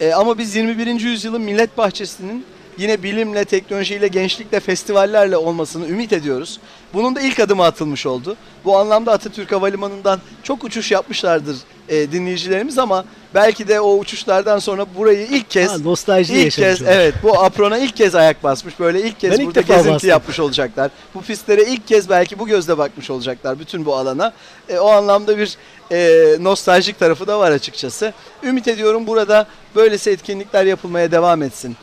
Ee, 0.00 0.12
ama 0.12 0.38
biz 0.38 0.56
21. 0.56 1.00
yüzyılın 1.00 1.40
millet 1.40 1.78
bahçesinin 1.78 2.44
yine 2.78 3.02
bilimle, 3.02 3.44
teknolojiyle, 3.44 4.08
gençlikle, 4.08 4.60
festivallerle 4.60 5.36
olmasını 5.36 5.88
ümit 5.88 6.12
ediyoruz. 6.12 6.60
Bunun 6.94 7.16
da 7.16 7.20
ilk 7.20 7.40
adımı 7.40 7.64
atılmış 7.64 8.06
oldu. 8.06 8.36
Bu 8.64 8.78
anlamda 8.78 9.12
Atatürk 9.12 9.52
Havalimanı'ndan 9.52 10.20
çok 10.42 10.64
uçuş 10.64 10.90
yapmışlardır 10.90 11.56
e, 11.88 12.12
dinleyicilerimiz 12.12 12.78
ama 12.78 13.04
belki 13.34 13.68
de 13.68 13.80
o 13.80 13.96
uçuşlardan 13.98 14.58
sonra 14.58 14.86
burayı 14.96 15.26
ilk 15.26 15.50
kez 15.50 15.70
Ha, 15.70 15.78
nostalji 15.78 16.34
İlk 16.34 16.52
kez 16.52 16.82
olur. 16.82 16.90
evet 16.92 17.14
bu 17.22 17.38
aprona 17.44 17.78
ilk 17.78 17.96
kez 17.96 18.14
ayak 18.14 18.42
basmış. 18.44 18.80
Böyle 18.80 19.02
ilk 19.02 19.20
kez 19.20 19.30
Ben 19.32 19.36
ilk 19.38 19.46
burada 19.46 19.60
defa 19.60 19.74
gezinti 19.74 19.94
bastım. 19.94 20.10
yapmış 20.10 20.40
olacaklar. 20.40 20.90
Bu 21.14 21.22
pistlere 21.22 21.64
ilk 21.64 21.88
kez 21.88 22.08
belki 22.10 22.38
bu 22.38 22.46
gözle 22.46 22.78
bakmış 22.78 23.10
olacaklar 23.10 23.58
bütün 23.58 23.84
bu 23.86 23.94
alana. 23.96 24.32
E, 24.68 24.78
o 24.78 24.88
anlamda 24.88 25.38
bir 25.38 25.56
e, 25.92 26.22
nostaljik 26.40 26.98
tarafı 26.98 27.26
da 27.26 27.38
var 27.38 27.50
açıkçası. 27.50 28.12
Ümit 28.42 28.68
ediyorum 28.68 29.06
burada 29.06 29.46
böylesi 29.74 30.10
etkinlikler 30.10 30.64
yapılmaya 30.64 31.10
devam 31.10 31.42
etsin. 31.42 31.76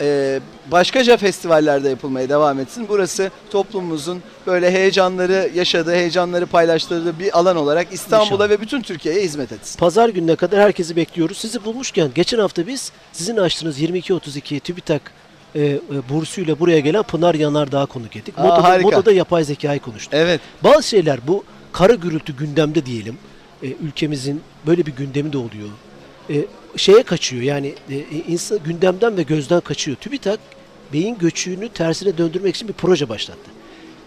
E, 0.00 0.40
başkaca 0.70 1.16
festivallerde 1.16 1.88
yapılmaya 1.88 2.28
devam 2.28 2.60
etsin. 2.60 2.86
Burası 2.88 3.30
toplumumuzun 3.50 4.22
böyle 4.46 4.70
heyecanları 4.70 5.50
yaşadığı, 5.54 5.94
heyecanları 5.94 6.46
paylaştırdığı 6.46 7.18
bir 7.18 7.38
alan 7.38 7.56
olarak 7.56 7.86
İstanbul'a 7.92 8.50
ve 8.50 8.60
bütün 8.60 8.82
Türkiye'ye 8.82 9.22
hizmet 9.22 9.52
etsin. 9.52 9.78
Pazar 9.78 10.08
gününe 10.08 10.36
kadar 10.36 10.60
herkesi 10.60 10.96
bekliyoruz. 10.96 11.38
Sizi 11.38 11.64
bulmuşken 11.64 12.10
geçen 12.14 12.38
hafta 12.38 12.66
biz 12.66 12.92
sizin 13.12 13.36
açtığınız 13.36 13.78
2232 13.78 14.60
TÜBİTAK 14.60 15.02
e, 15.54 15.60
e, 15.64 15.80
bursuyla 16.08 16.58
buraya 16.60 16.80
gelen 16.80 17.02
Pınar 17.02 17.34
Yanardağ'ı 17.34 17.86
konuk 17.86 18.16
ettik. 18.16 18.34
Aa, 18.38 18.42
Modada, 18.42 18.64
harika. 18.64 18.88
modada 18.88 19.12
yapay 19.12 19.44
zekayı 19.44 19.80
konuştuk. 19.80 20.14
Evet. 20.14 20.40
Bazı 20.64 20.88
şeyler 20.88 21.20
bu 21.26 21.44
kara 21.72 21.94
gürültü 21.94 22.36
gündemde 22.36 22.86
diyelim. 22.86 23.18
E, 23.62 23.66
ülkemizin 23.66 24.42
böyle 24.66 24.86
bir 24.86 24.92
gündemi 24.92 25.32
de 25.32 25.38
oluyor. 25.38 25.68
E, 26.30 26.44
şeye 26.76 27.02
kaçıyor 27.02 27.42
yani 27.42 27.74
e, 27.90 27.96
insan 28.28 28.58
gündemden 28.64 29.16
ve 29.16 29.22
gözden 29.22 29.60
kaçıyor. 29.60 29.96
TÜBİTAK 29.96 30.40
beyin 30.92 31.18
göçüğünü 31.18 31.68
tersine 31.68 32.18
döndürmek 32.18 32.56
için 32.56 32.68
bir 32.68 32.72
proje 32.72 33.08
başlattı. 33.08 33.50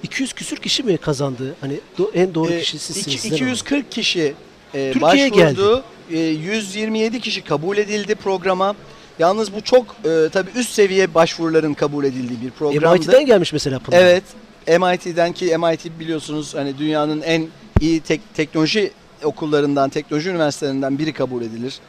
200 0.03 0.33
küsür 0.33 0.57
kişi 0.57 0.83
mi 0.83 0.97
kazandı? 0.97 1.55
Hani 1.61 1.79
do- 1.99 2.11
en 2.13 2.33
doğru 2.35 2.51
Ee, 2.53 2.59
kişi 2.59 2.79
sizsiniz. 2.79 3.07
iki- 3.07 3.17
sizden 3.21 3.35
alalım. 3.37 3.47
240 3.53 3.91
kişi 3.91 4.33
e, 4.73 4.91
Türkiye'ye 4.93 5.31
başvurdu. 5.31 5.83
E, 6.11 6.17
127 6.19 7.19
kişi 7.21 7.41
kabul 7.43 7.77
edildi 7.77 8.15
programa. 8.15 8.75
Yalnız 9.19 9.53
bu 9.53 9.61
çok 9.61 9.85
e, 10.05 10.29
tabii 10.31 10.49
üst 10.55 10.69
seviye 10.73 11.13
başvuruların 11.13 11.73
kabul 11.73 12.03
edildiği 12.05 12.41
bir 12.41 12.49
programdı. 12.51 12.99
MIT'den 12.99 13.25
gelmiş 13.25 13.53
mesela 13.53 13.79
Pınar. 13.79 13.97
Evet. 14.01 14.23
MIT'den 14.67 15.31
ki 15.33 15.57
MIT 15.57 15.99
biliyorsunuz 15.99 16.55
hani 16.55 16.77
dünyanın 16.77 17.21
en 17.21 17.47
iyi 17.81 17.99
tek- 18.01 18.33
teknoloji 18.35 18.91
okullarından, 19.23 19.89
teknoloji 19.89 20.29
üniversitelerinden 20.29 20.99
biri 20.99 21.13
kabul 21.13 21.41
edilir. 21.41 21.79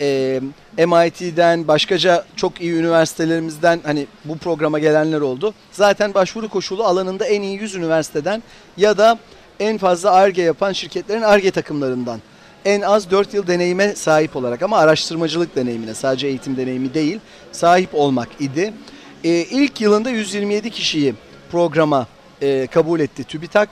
Ee, 0.00 0.40
MIT'den 0.78 1.68
başkaca 1.68 2.24
çok 2.36 2.60
iyi 2.60 2.72
üniversitelerimizden 2.72 3.80
hani 3.84 4.06
bu 4.24 4.38
programa 4.38 4.78
gelenler 4.78 5.20
oldu. 5.20 5.54
Zaten 5.72 6.14
başvuru 6.14 6.48
koşulu 6.48 6.84
alanında 6.84 7.26
en 7.26 7.42
iyi 7.42 7.60
100 7.60 7.74
üniversiteden 7.74 8.42
ya 8.76 8.98
da 8.98 9.18
en 9.60 9.78
fazla 9.78 10.10
ARGE 10.10 10.42
yapan 10.42 10.72
şirketlerin 10.72 11.22
ARGE 11.22 11.50
takımlarından 11.50 12.20
en 12.64 12.80
az 12.80 13.10
4 13.10 13.34
yıl 13.34 13.46
deneyime 13.46 13.94
sahip 13.94 14.36
olarak 14.36 14.62
ama 14.62 14.78
araştırmacılık 14.78 15.56
deneyimine 15.56 15.94
sadece 15.94 16.26
eğitim 16.26 16.56
deneyimi 16.56 16.94
değil 16.94 17.20
sahip 17.52 17.94
olmak 17.94 18.28
idi. 18.40 18.72
Ee, 19.24 19.30
ilk 19.30 19.80
yılında 19.80 20.10
127 20.10 20.70
kişiyi 20.70 21.14
programa 21.52 22.06
e, 22.42 22.66
kabul 22.66 23.00
etti 23.00 23.24
TÜBİTAK. 23.24 23.68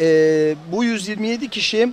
E, 0.00 0.06
bu 0.72 0.84
127 0.84 1.48
kişi 1.48 1.92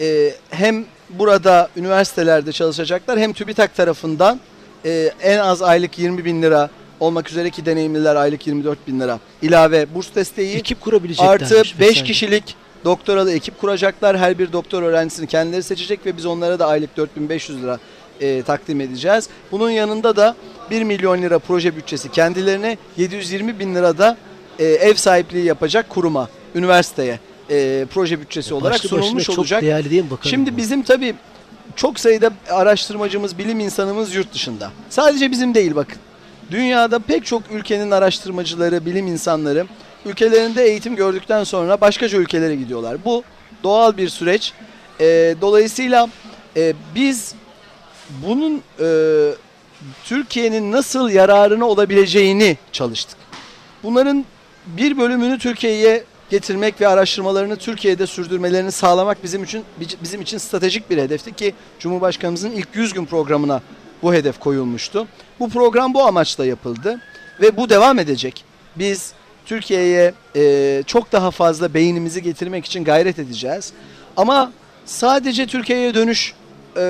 e, 0.00 0.32
hem 0.50 0.84
burada 1.10 1.68
üniversitelerde 1.76 2.52
çalışacaklar 2.52 3.18
hem 3.18 3.32
TÜBİTAK 3.32 3.76
tarafından 3.76 4.40
e, 4.84 5.10
en 5.22 5.38
az 5.38 5.62
aylık 5.62 5.98
20 5.98 6.24
bin 6.24 6.42
lira 6.42 6.70
olmak 7.00 7.30
üzere 7.30 7.50
ki 7.50 7.66
deneyimliler 7.66 8.16
aylık 8.16 8.46
24 8.46 8.88
bin 8.88 9.00
lira 9.00 9.18
ilave 9.42 9.94
burs 9.94 10.14
desteği 10.14 10.56
Ekip 10.56 10.80
kurabileceklermiş. 10.80 11.42
artı 11.42 11.54
5 11.80 11.80
vesaire. 11.80 12.06
kişilik 12.06 12.54
doktoralı 12.84 13.32
ekip 13.32 13.60
kuracaklar. 13.60 14.18
Her 14.18 14.38
bir 14.38 14.52
doktor 14.52 14.82
öğrencisini 14.82 15.26
kendileri 15.26 15.62
seçecek 15.62 16.06
ve 16.06 16.16
biz 16.16 16.26
onlara 16.26 16.58
da 16.58 16.66
aylık 16.66 16.96
4500 16.96 17.62
lira 17.62 17.78
e, 18.20 18.42
takdim 18.42 18.80
edeceğiz. 18.80 19.28
Bunun 19.52 19.70
yanında 19.70 20.16
da 20.16 20.36
1 20.70 20.82
milyon 20.82 21.22
lira 21.22 21.38
proje 21.38 21.76
bütçesi 21.76 22.10
kendilerine 22.10 22.76
720 22.96 23.58
bin 23.58 23.74
lira 23.74 23.98
da 23.98 24.16
e, 24.58 24.64
ev 24.64 24.94
sahipliği 24.94 25.44
yapacak 25.44 25.88
kuruma, 25.88 26.28
üniversiteye 26.54 27.18
e, 27.50 27.86
proje 27.94 28.20
bütçesi 28.20 28.54
olarak 28.54 28.74
Başlı 28.74 28.90
başına 28.90 29.02
sunulmuş 29.02 29.24
çok 29.24 29.38
olacak. 29.38 29.62
değerli 29.62 29.90
değil 29.90 30.04
mi 30.04 30.10
bakalım? 30.10 30.30
Şimdi 30.30 30.56
bizim 30.56 30.82
tabii 30.82 31.14
çok 31.76 32.00
sayıda 32.00 32.30
araştırmacımız, 32.50 33.38
bilim 33.38 33.60
insanımız 33.60 34.14
yurt 34.14 34.34
dışında. 34.34 34.70
Sadece 34.90 35.30
bizim 35.30 35.54
değil 35.54 35.74
bakın. 35.74 35.98
Dünyada 36.50 36.98
pek 36.98 37.26
çok 37.26 37.42
ülkenin 37.52 37.90
araştırmacıları, 37.90 38.86
bilim 38.86 39.06
insanları 39.06 39.66
ülkelerinde 40.06 40.64
eğitim 40.64 40.96
gördükten 40.96 41.44
sonra 41.44 41.80
başkaca 41.80 42.18
ülkelere 42.18 42.56
gidiyorlar. 42.56 42.96
Bu 43.04 43.22
doğal 43.62 43.96
bir 43.96 44.08
süreç. 44.08 44.52
Ee, 45.00 45.34
dolayısıyla 45.40 46.08
e, 46.56 46.72
biz 46.94 47.34
bunun 48.26 48.62
e, 48.80 48.88
Türkiye'nin 50.04 50.72
nasıl 50.72 51.10
yararına 51.10 51.64
olabileceğini 51.64 52.56
çalıştık. 52.72 53.18
Bunların 53.82 54.24
bir 54.66 54.98
bölümünü 54.98 55.38
Türkiye'ye 55.38 56.04
getirmek 56.30 56.80
ve 56.80 56.88
araştırmalarını 56.88 57.56
Türkiye'de 57.56 58.06
sürdürmelerini 58.06 58.72
sağlamak 58.72 59.24
bizim 59.24 59.44
için 59.44 59.64
bizim 60.02 60.20
için 60.20 60.38
stratejik 60.38 60.90
bir 60.90 60.98
hedefti 60.98 61.32
ki 61.36 61.54
Cumhurbaşkanımızın 61.78 62.50
ilk 62.50 62.68
100 62.74 62.92
gün 62.92 63.04
programına 63.04 63.62
bu 64.02 64.14
hedef 64.14 64.38
koyulmuştu. 64.38 65.06
Bu 65.40 65.48
program 65.48 65.94
bu 65.94 66.02
amaçla 66.02 66.46
yapıldı 66.46 67.00
ve 67.40 67.56
bu 67.56 67.68
devam 67.68 67.98
edecek. 67.98 68.44
Biz 68.76 69.12
Türkiye'ye 69.46 70.14
e, 70.36 70.82
çok 70.86 71.12
daha 71.12 71.30
fazla 71.30 71.74
beynimizi 71.74 72.22
getirmek 72.22 72.64
için 72.64 72.84
gayret 72.84 73.18
edeceğiz. 73.18 73.72
Ama 74.16 74.52
sadece 74.86 75.46
Türkiye'ye 75.46 75.94
dönüş 75.94 76.34
e, 76.76 76.80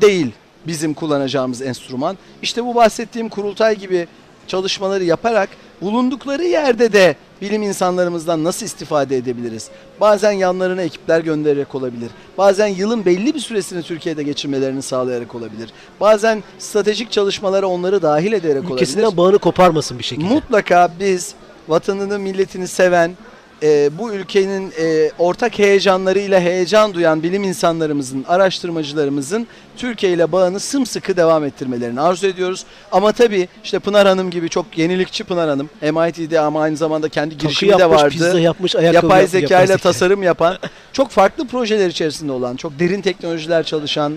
değil 0.00 0.32
bizim 0.66 0.94
kullanacağımız 0.94 1.62
enstrüman. 1.62 2.18
İşte 2.42 2.64
bu 2.64 2.74
bahsettiğim 2.74 3.28
kurultay 3.28 3.78
gibi 3.78 4.08
çalışmaları 4.46 5.04
yaparak 5.04 5.48
bulundukları 5.82 6.44
yerde 6.44 6.92
de 6.92 7.16
bilim 7.40 7.62
insanlarımızdan 7.62 8.44
nasıl 8.44 8.66
istifade 8.66 9.16
edebiliriz? 9.16 9.68
Bazen 10.00 10.32
yanlarına 10.32 10.82
ekipler 10.82 11.20
göndererek 11.20 11.74
olabilir. 11.74 12.10
Bazen 12.38 12.66
yılın 12.66 13.04
belli 13.04 13.34
bir 13.34 13.40
süresini 13.40 13.82
Türkiye'de 13.82 14.22
geçirmelerini 14.22 14.82
sağlayarak 14.82 15.34
olabilir. 15.34 15.70
Bazen 16.00 16.42
stratejik 16.58 17.12
çalışmalara 17.12 17.66
onları 17.66 18.02
dahil 18.02 18.32
ederek 18.32 18.56
olabilir. 18.56 18.74
ülkesinden 18.74 19.16
bağını 19.16 19.38
koparmasın 19.38 19.98
bir 19.98 20.04
şekilde. 20.04 20.34
Mutlaka 20.34 20.92
biz 21.00 21.34
vatanını, 21.68 22.18
milletini 22.18 22.68
seven, 22.68 23.16
e, 23.62 23.90
bu 23.98 24.12
ülkenin 24.12 24.72
e, 24.78 25.10
ortak 25.18 25.58
heyecanlarıyla 25.58 26.40
heyecan 26.40 26.94
duyan 26.94 27.22
bilim 27.22 27.44
insanlarımızın, 27.44 28.24
araştırmacılarımızın 28.28 29.46
Türkiye 29.76 30.12
ile 30.12 30.32
bağını 30.32 30.60
sımsıkı 30.60 31.16
devam 31.16 31.44
ettirmelerini 31.44 32.00
arzu 32.00 32.26
ediyoruz. 32.26 32.64
Ama 32.92 33.12
tabii 33.12 33.48
işte 33.64 33.78
Pınar 33.78 34.06
Hanım 34.06 34.30
gibi 34.30 34.48
çok 34.48 34.78
yenilikçi 34.78 35.24
Pınar 35.24 35.48
Hanım, 35.48 35.70
MIT'de 35.82 36.40
ama 36.40 36.62
aynı 36.62 36.76
zamanda 36.76 37.08
kendi 37.08 37.38
girişimi 37.38 37.72
de 37.72 37.82
yapmış, 37.82 38.02
vardı. 38.02 38.10
pizza 38.10 38.40
yapmış, 38.40 38.76
ayakkabı 38.76 39.06
yapay 39.06 39.26
zeka 39.26 39.62
ile 39.62 39.78
tasarım 39.78 40.22
yapan, 40.22 40.58
çok 40.92 41.10
farklı 41.10 41.46
projeler 41.46 41.88
içerisinde 41.88 42.32
olan, 42.32 42.56
çok 42.56 42.78
derin 42.78 43.02
teknolojiler 43.02 43.62
çalışan, 43.62 44.12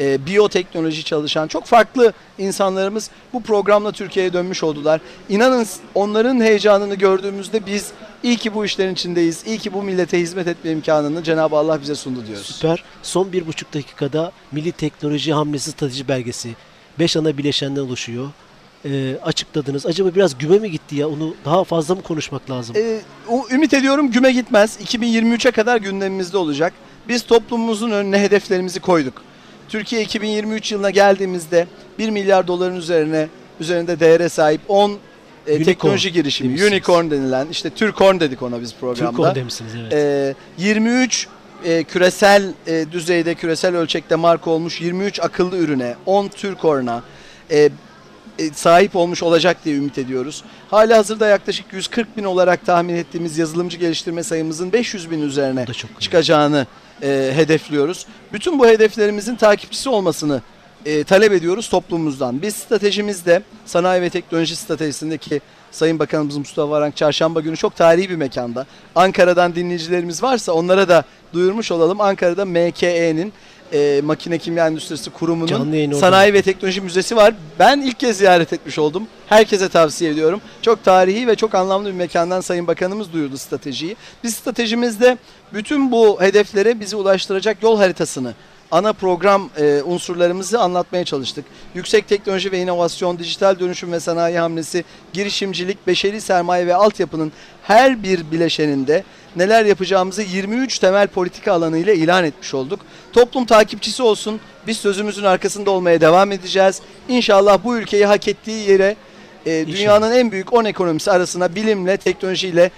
e, 0.00 0.26
biyoteknoloji 0.26 1.04
çalışan 1.04 1.48
çok 1.48 1.64
farklı 1.64 2.12
insanlarımız 2.38 3.10
bu 3.32 3.42
programla 3.42 3.92
Türkiye'ye 3.92 4.32
dönmüş 4.32 4.62
oldular. 4.62 5.00
İnanın 5.28 5.66
onların 5.94 6.40
heyecanını 6.40 6.94
gördüğümüzde 6.94 7.66
biz 7.66 7.90
iyi 8.22 8.36
ki 8.36 8.54
bu 8.54 8.64
işlerin 8.64 8.92
içindeyiz, 8.92 9.42
iyi 9.46 9.58
ki 9.58 9.72
bu 9.72 9.82
millete 9.82 10.20
hizmet 10.20 10.48
etme 10.48 10.70
imkanını 10.70 11.22
Cenab-ı 11.22 11.56
Allah 11.56 11.82
bize 11.82 11.94
sundu 11.94 12.26
diyoruz. 12.26 12.46
Süper. 12.46 12.84
Son 13.02 13.32
bir 13.32 13.46
buçuk 13.46 13.74
dakikada 13.74 14.32
Milli 14.52 14.72
Teknoloji 14.72 15.32
Hamlesi 15.32 15.70
Strateji 15.72 16.08
Belgesi. 16.08 16.54
Beş 16.98 17.16
ana 17.16 17.38
bileşenden 17.38 17.80
oluşuyor. 17.80 18.28
Ee, 18.84 19.16
açıkladınız. 19.24 19.86
Acaba 19.86 20.14
biraz 20.14 20.38
güme 20.38 20.58
mi 20.58 20.70
gitti 20.70 20.96
ya? 20.96 21.08
Onu 21.08 21.34
daha 21.44 21.64
fazla 21.64 21.94
mı 21.94 22.02
konuşmak 22.02 22.50
lazım? 22.50 22.76
O- 23.28 23.46
ümit 23.50 23.74
ediyorum 23.74 24.10
güme 24.10 24.32
gitmez. 24.32 24.78
2023'e 24.84 25.50
kadar 25.50 25.76
gündemimizde 25.76 26.38
olacak. 26.38 26.72
Biz 27.08 27.22
toplumumuzun 27.26 27.90
önüne 27.90 28.20
hedeflerimizi 28.20 28.80
koyduk. 28.80 29.22
Türkiye 29.68 30.02
2023 30.02 30.72
yılına 30.72 30.90
geldiğimizde 30.90 31.66
1 31.98 32.10
milyar 32.10 32.46
doların 32.46 32.76
üzerine 32.76 33.28
üzerinde 33.60 34.00
değere 34.00 34.28
sahip 34.28 34.60
10 34.68 34.90
e, 34.90 34.92
Unicorn 35.50 35.64
teknoloji 35.64 36.12
girişimi, 36.12 36.48
demişsiniz. 36.48 36.72
unicorn 36.72 37.10
denilen 37.10 37.46
işte 37.50 37.70
Türkorn 37.70 38.20
dedik 38.20 38.42
ona 38.42 38.60
biz 38.60 38.74
programda. 38.74 39.10
Türk 39.10 39.20
on 39.20 39.34
demişsiniz 39.34 39.72
evet. 39.74 39.92
Ee, 39.92 40.34
23 40.58 41.28
e, 41.64 41.84
küresel 41.84 42.52
e, 42.66 42.86
düzeyde, 42.92 43.34
küresel 43.34 43.76
ölçekte 43.76 44.14
marka 44.14 44.50
olmuş 44.50 44.80
23 44.80 45.20
akıllı 45.20 45.58
ürüne, 45.58 45.94
10 46.06 46.28
Türkorn'a 46.28 47.02
e, 47.50 47.58
e, 47.58 47.70
sahip 48.54 48.96
olmuş 48.96 49.22
olacak 49.22 49.56
diye 49.64 49.76
ümit 49.76 49.98
ediyoruz. 49.98 50.44
Hala 50.70 50.98
hazırda 50.98 51.26
yaklaşık 51.26 51.72
140 51.72 52.16
bin 52.16 52.24
olarak 52.24 52.66
tahmin 52.66 52.94
ettiğimiz 52.94 53.38
yazılımcı 53.38 53.78
geliştirme 53.78 54.22
sayımızın 54.22 54.72
500 54.72 55.10
bin 55.10 55.22
üzerine 55.22 55.66
çıkacağını 56.00 56.66
e, 57.02 57.32
hedefliyoruz. 57.34 58.06
Bütün 58.32 58.58
bu 58.58 58.66
hedeflerimizin 58.66 59.36
takipçisi 59.36 59.88
olmasını 59.88 60.42
e, 60.86 61.04
talep 61.04 61.32
ediyoruz 61.32 61.68
toplumumuzdan. 61.68 62.42
Biz 62.42 62.56
stratejimizde 62.56 63.42
sanayi 63.66 64.02
ve 64.02 64.10
teknoloji 64.10 64.56
stratejisindeki 64.56 65.40
Sayın 65.70 65.98
Bakanımız 65.98 66.36
Mustafa 66.36 66.70
Varank 66.70 66.96
çarşamba 66.96 67.40
günü 67.40 67.56
çok 67.56 67.76
tarihi 67.76 68.10
bir 68.10 68.16
mekanda. 68.16 68.66
Ankara'dan 68.94 69.54
dinleyicilerimiz 69.54 70.22
varsa 70.22 70.52
onlara 70.52 70.88
da 70.88 71.04
duyurmuş 71.32 71.72
olalım. 71.72 72.00
Ankara'da 72.00 72.44
MKE'nin 72.44 73.32
e, 73.72 74.00
Makine 74.04 74.38
Kimya 74.38 74.66
Endüstrisi 74.66 75.10
Kurumu'nun. 75.10 75.48
Sanayi 76.00 76.34
ve 76.34 76.42
Teknoloji 76.42 76.80
Müzesi 76.80 77.16
var. 77.16 77.34
Ben 77.58 77.80
ilk 77.80 78.00
kez 78.00 78.18
ziyaret 78.18 78.52
etmiş 78.52 78.78
oldum. 78.78 79.06
Herkese 79.28 79.68
tavsiye 79.68 80.10
ediyorum. 80.10 80.40
Çok 80.62 80.84
tarihi 80.84 81.26
ve 81.26 81.34
çok 81.34 81.54
anlamlı 81.54 81.88
bir 81.88 81.92
mekandan 81.94 82.40
Sayın 82.40 82.66
Bakanımız 82.66 83.12
duyurdu 83.12 83.38
stratejiyi. 83.38 83.96
Biz 84.24 84.34
stratejimizde 84.34 85.18
bütün 85.52 85.92
bu 85.92 86.20
hedeflere 86.20 86.80
bizi 86.80 86.96
ulaştıracak 86.96 87.62
yol 87.62 87.78
haritasını 87.78 88.34
ana 88.70 88.92
program 88.92 89.50
e, 89.58 89.82
unsurlarımızı 89.82 90.60
anlatmaya 90.60 91.04
çalıştık. 91.04 91.44
Yüksek 91.74 92.08
teknoloji 92.08 92.52
ve 92.52 92.60
inovasyon, 92.60 93.18
dijital 93.18 93.58
dönüşüm 93.58 93.92
ve 93.92 94.00
sanayi 94.00 94.38
hamlesi, 94.38 94.84
girişimcilik, 95.12 95.86
beşeri 95.86 96.20
sermaye 96.20 96.66
ve 96.66 96.74
altyapının 96.74 97.32
her 97.62 98.02
bir 98.02 98.30
bileşeninde 98.30 99.04
neler 99.36 99.64
yapacağımızı 99.64 100.22
23 100.22 100.78
temel 100.78 101.08
politika 101.08 101.52
alanı 101.52 101.78
ile 101.78 101.94
ilan 101.96 102.24
etmiş 102.24 102.54
olduk. 102.54 102.80
Toplum 103.12 103.46
takipçisi 103.46 104.02
olsun. 104.02 104.40
Biz 104.66 104.76
sözümüzün 104.76 105.24
arkasında 105.24 105.70
olmaya 105.70 106.00
devam 106.00 106.32
edeceğiz. 106.32 106.80
İnşallah 107.08 107.58
bu 107.64 107.76
ülkeyi 107.76 108.06
hak 108.06 108.28
ettiği 108.28 108.70
yere 108.70 108.96
e, 109.46 109.66
dünyanın 109.66 110.12
en 110.12 110.32
büyük 110.32 110.52
10 110.52 110.64
ekonomisi 110.64 111.10
arasına 111.10 111.54
bilimle, 111.54 111.96
teknolojiyle, 111.96 112.70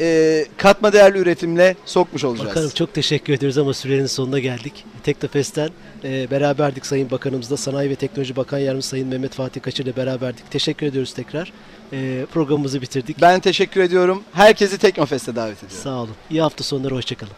e, 0.00 0.46
katma 0.56 0.92
değerli 0.92 1.18
üretimle 1.18 1.76
sokmuş 1.86 2.24
olacağız. 2.24 2.48
Bakanım 2.48 2.70
çok 2.70 2.94
teşekkür 2.94 3.32
ediyoruz 3.32 3.58
ama 3.58 3.74
sürenin 3.74 4.06
sonuna 4.06 4.38
geldik. 4.38 4.84
Teknofest'ten 5.02 5.70
e, 6.04 6.30
beraberdik 6.30 6.86
Sayın 6.86 7.10
Bakanımızla. 7.10 7.56
Sanayi 7.56 7.90
ve 7.90 7.94
Teknoloji 7.94 8.36
Bakan 8.36 8.58
Yardımcısı 8.58 8.90
Sayın 8.90 9.08
Mehmet 9.08 9.34
Fatih 9.34 9.62
Kaçır 9.62 9.84
ile 9.84 9.96
beraberdik. 9.96 10.50
Teşekkür 10.50 10.86
ediyoruz 10.86 11.14
tekrar. 11.14 11.52
E, 11.92 12.26
programımızı 12.32 12.82
bitirdik. 12.82 13.20
Ben 13.20 13.40
teşekkür 13.40 13.80
ediyorum. 13.80 14.22
Herkesi 14.32 14.78
Teknofest'e 14.78 15.36
davet 15.36 15.58
ediyorum. 15.58 15.78
Sağ 15.82 15.94
olun. 15.94 16.14
İyi 16.30 16.42
hafta 16.42 16.64
sonları. 16.64 16.94
Hoşçakalın. 16.94 17.32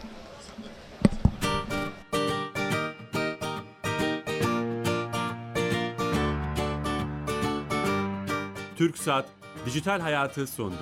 TürkSat 8.77 9.25
Dijital 9.65 9.99
Hayatı 9.99 10.47
sondu. 10.47 10.75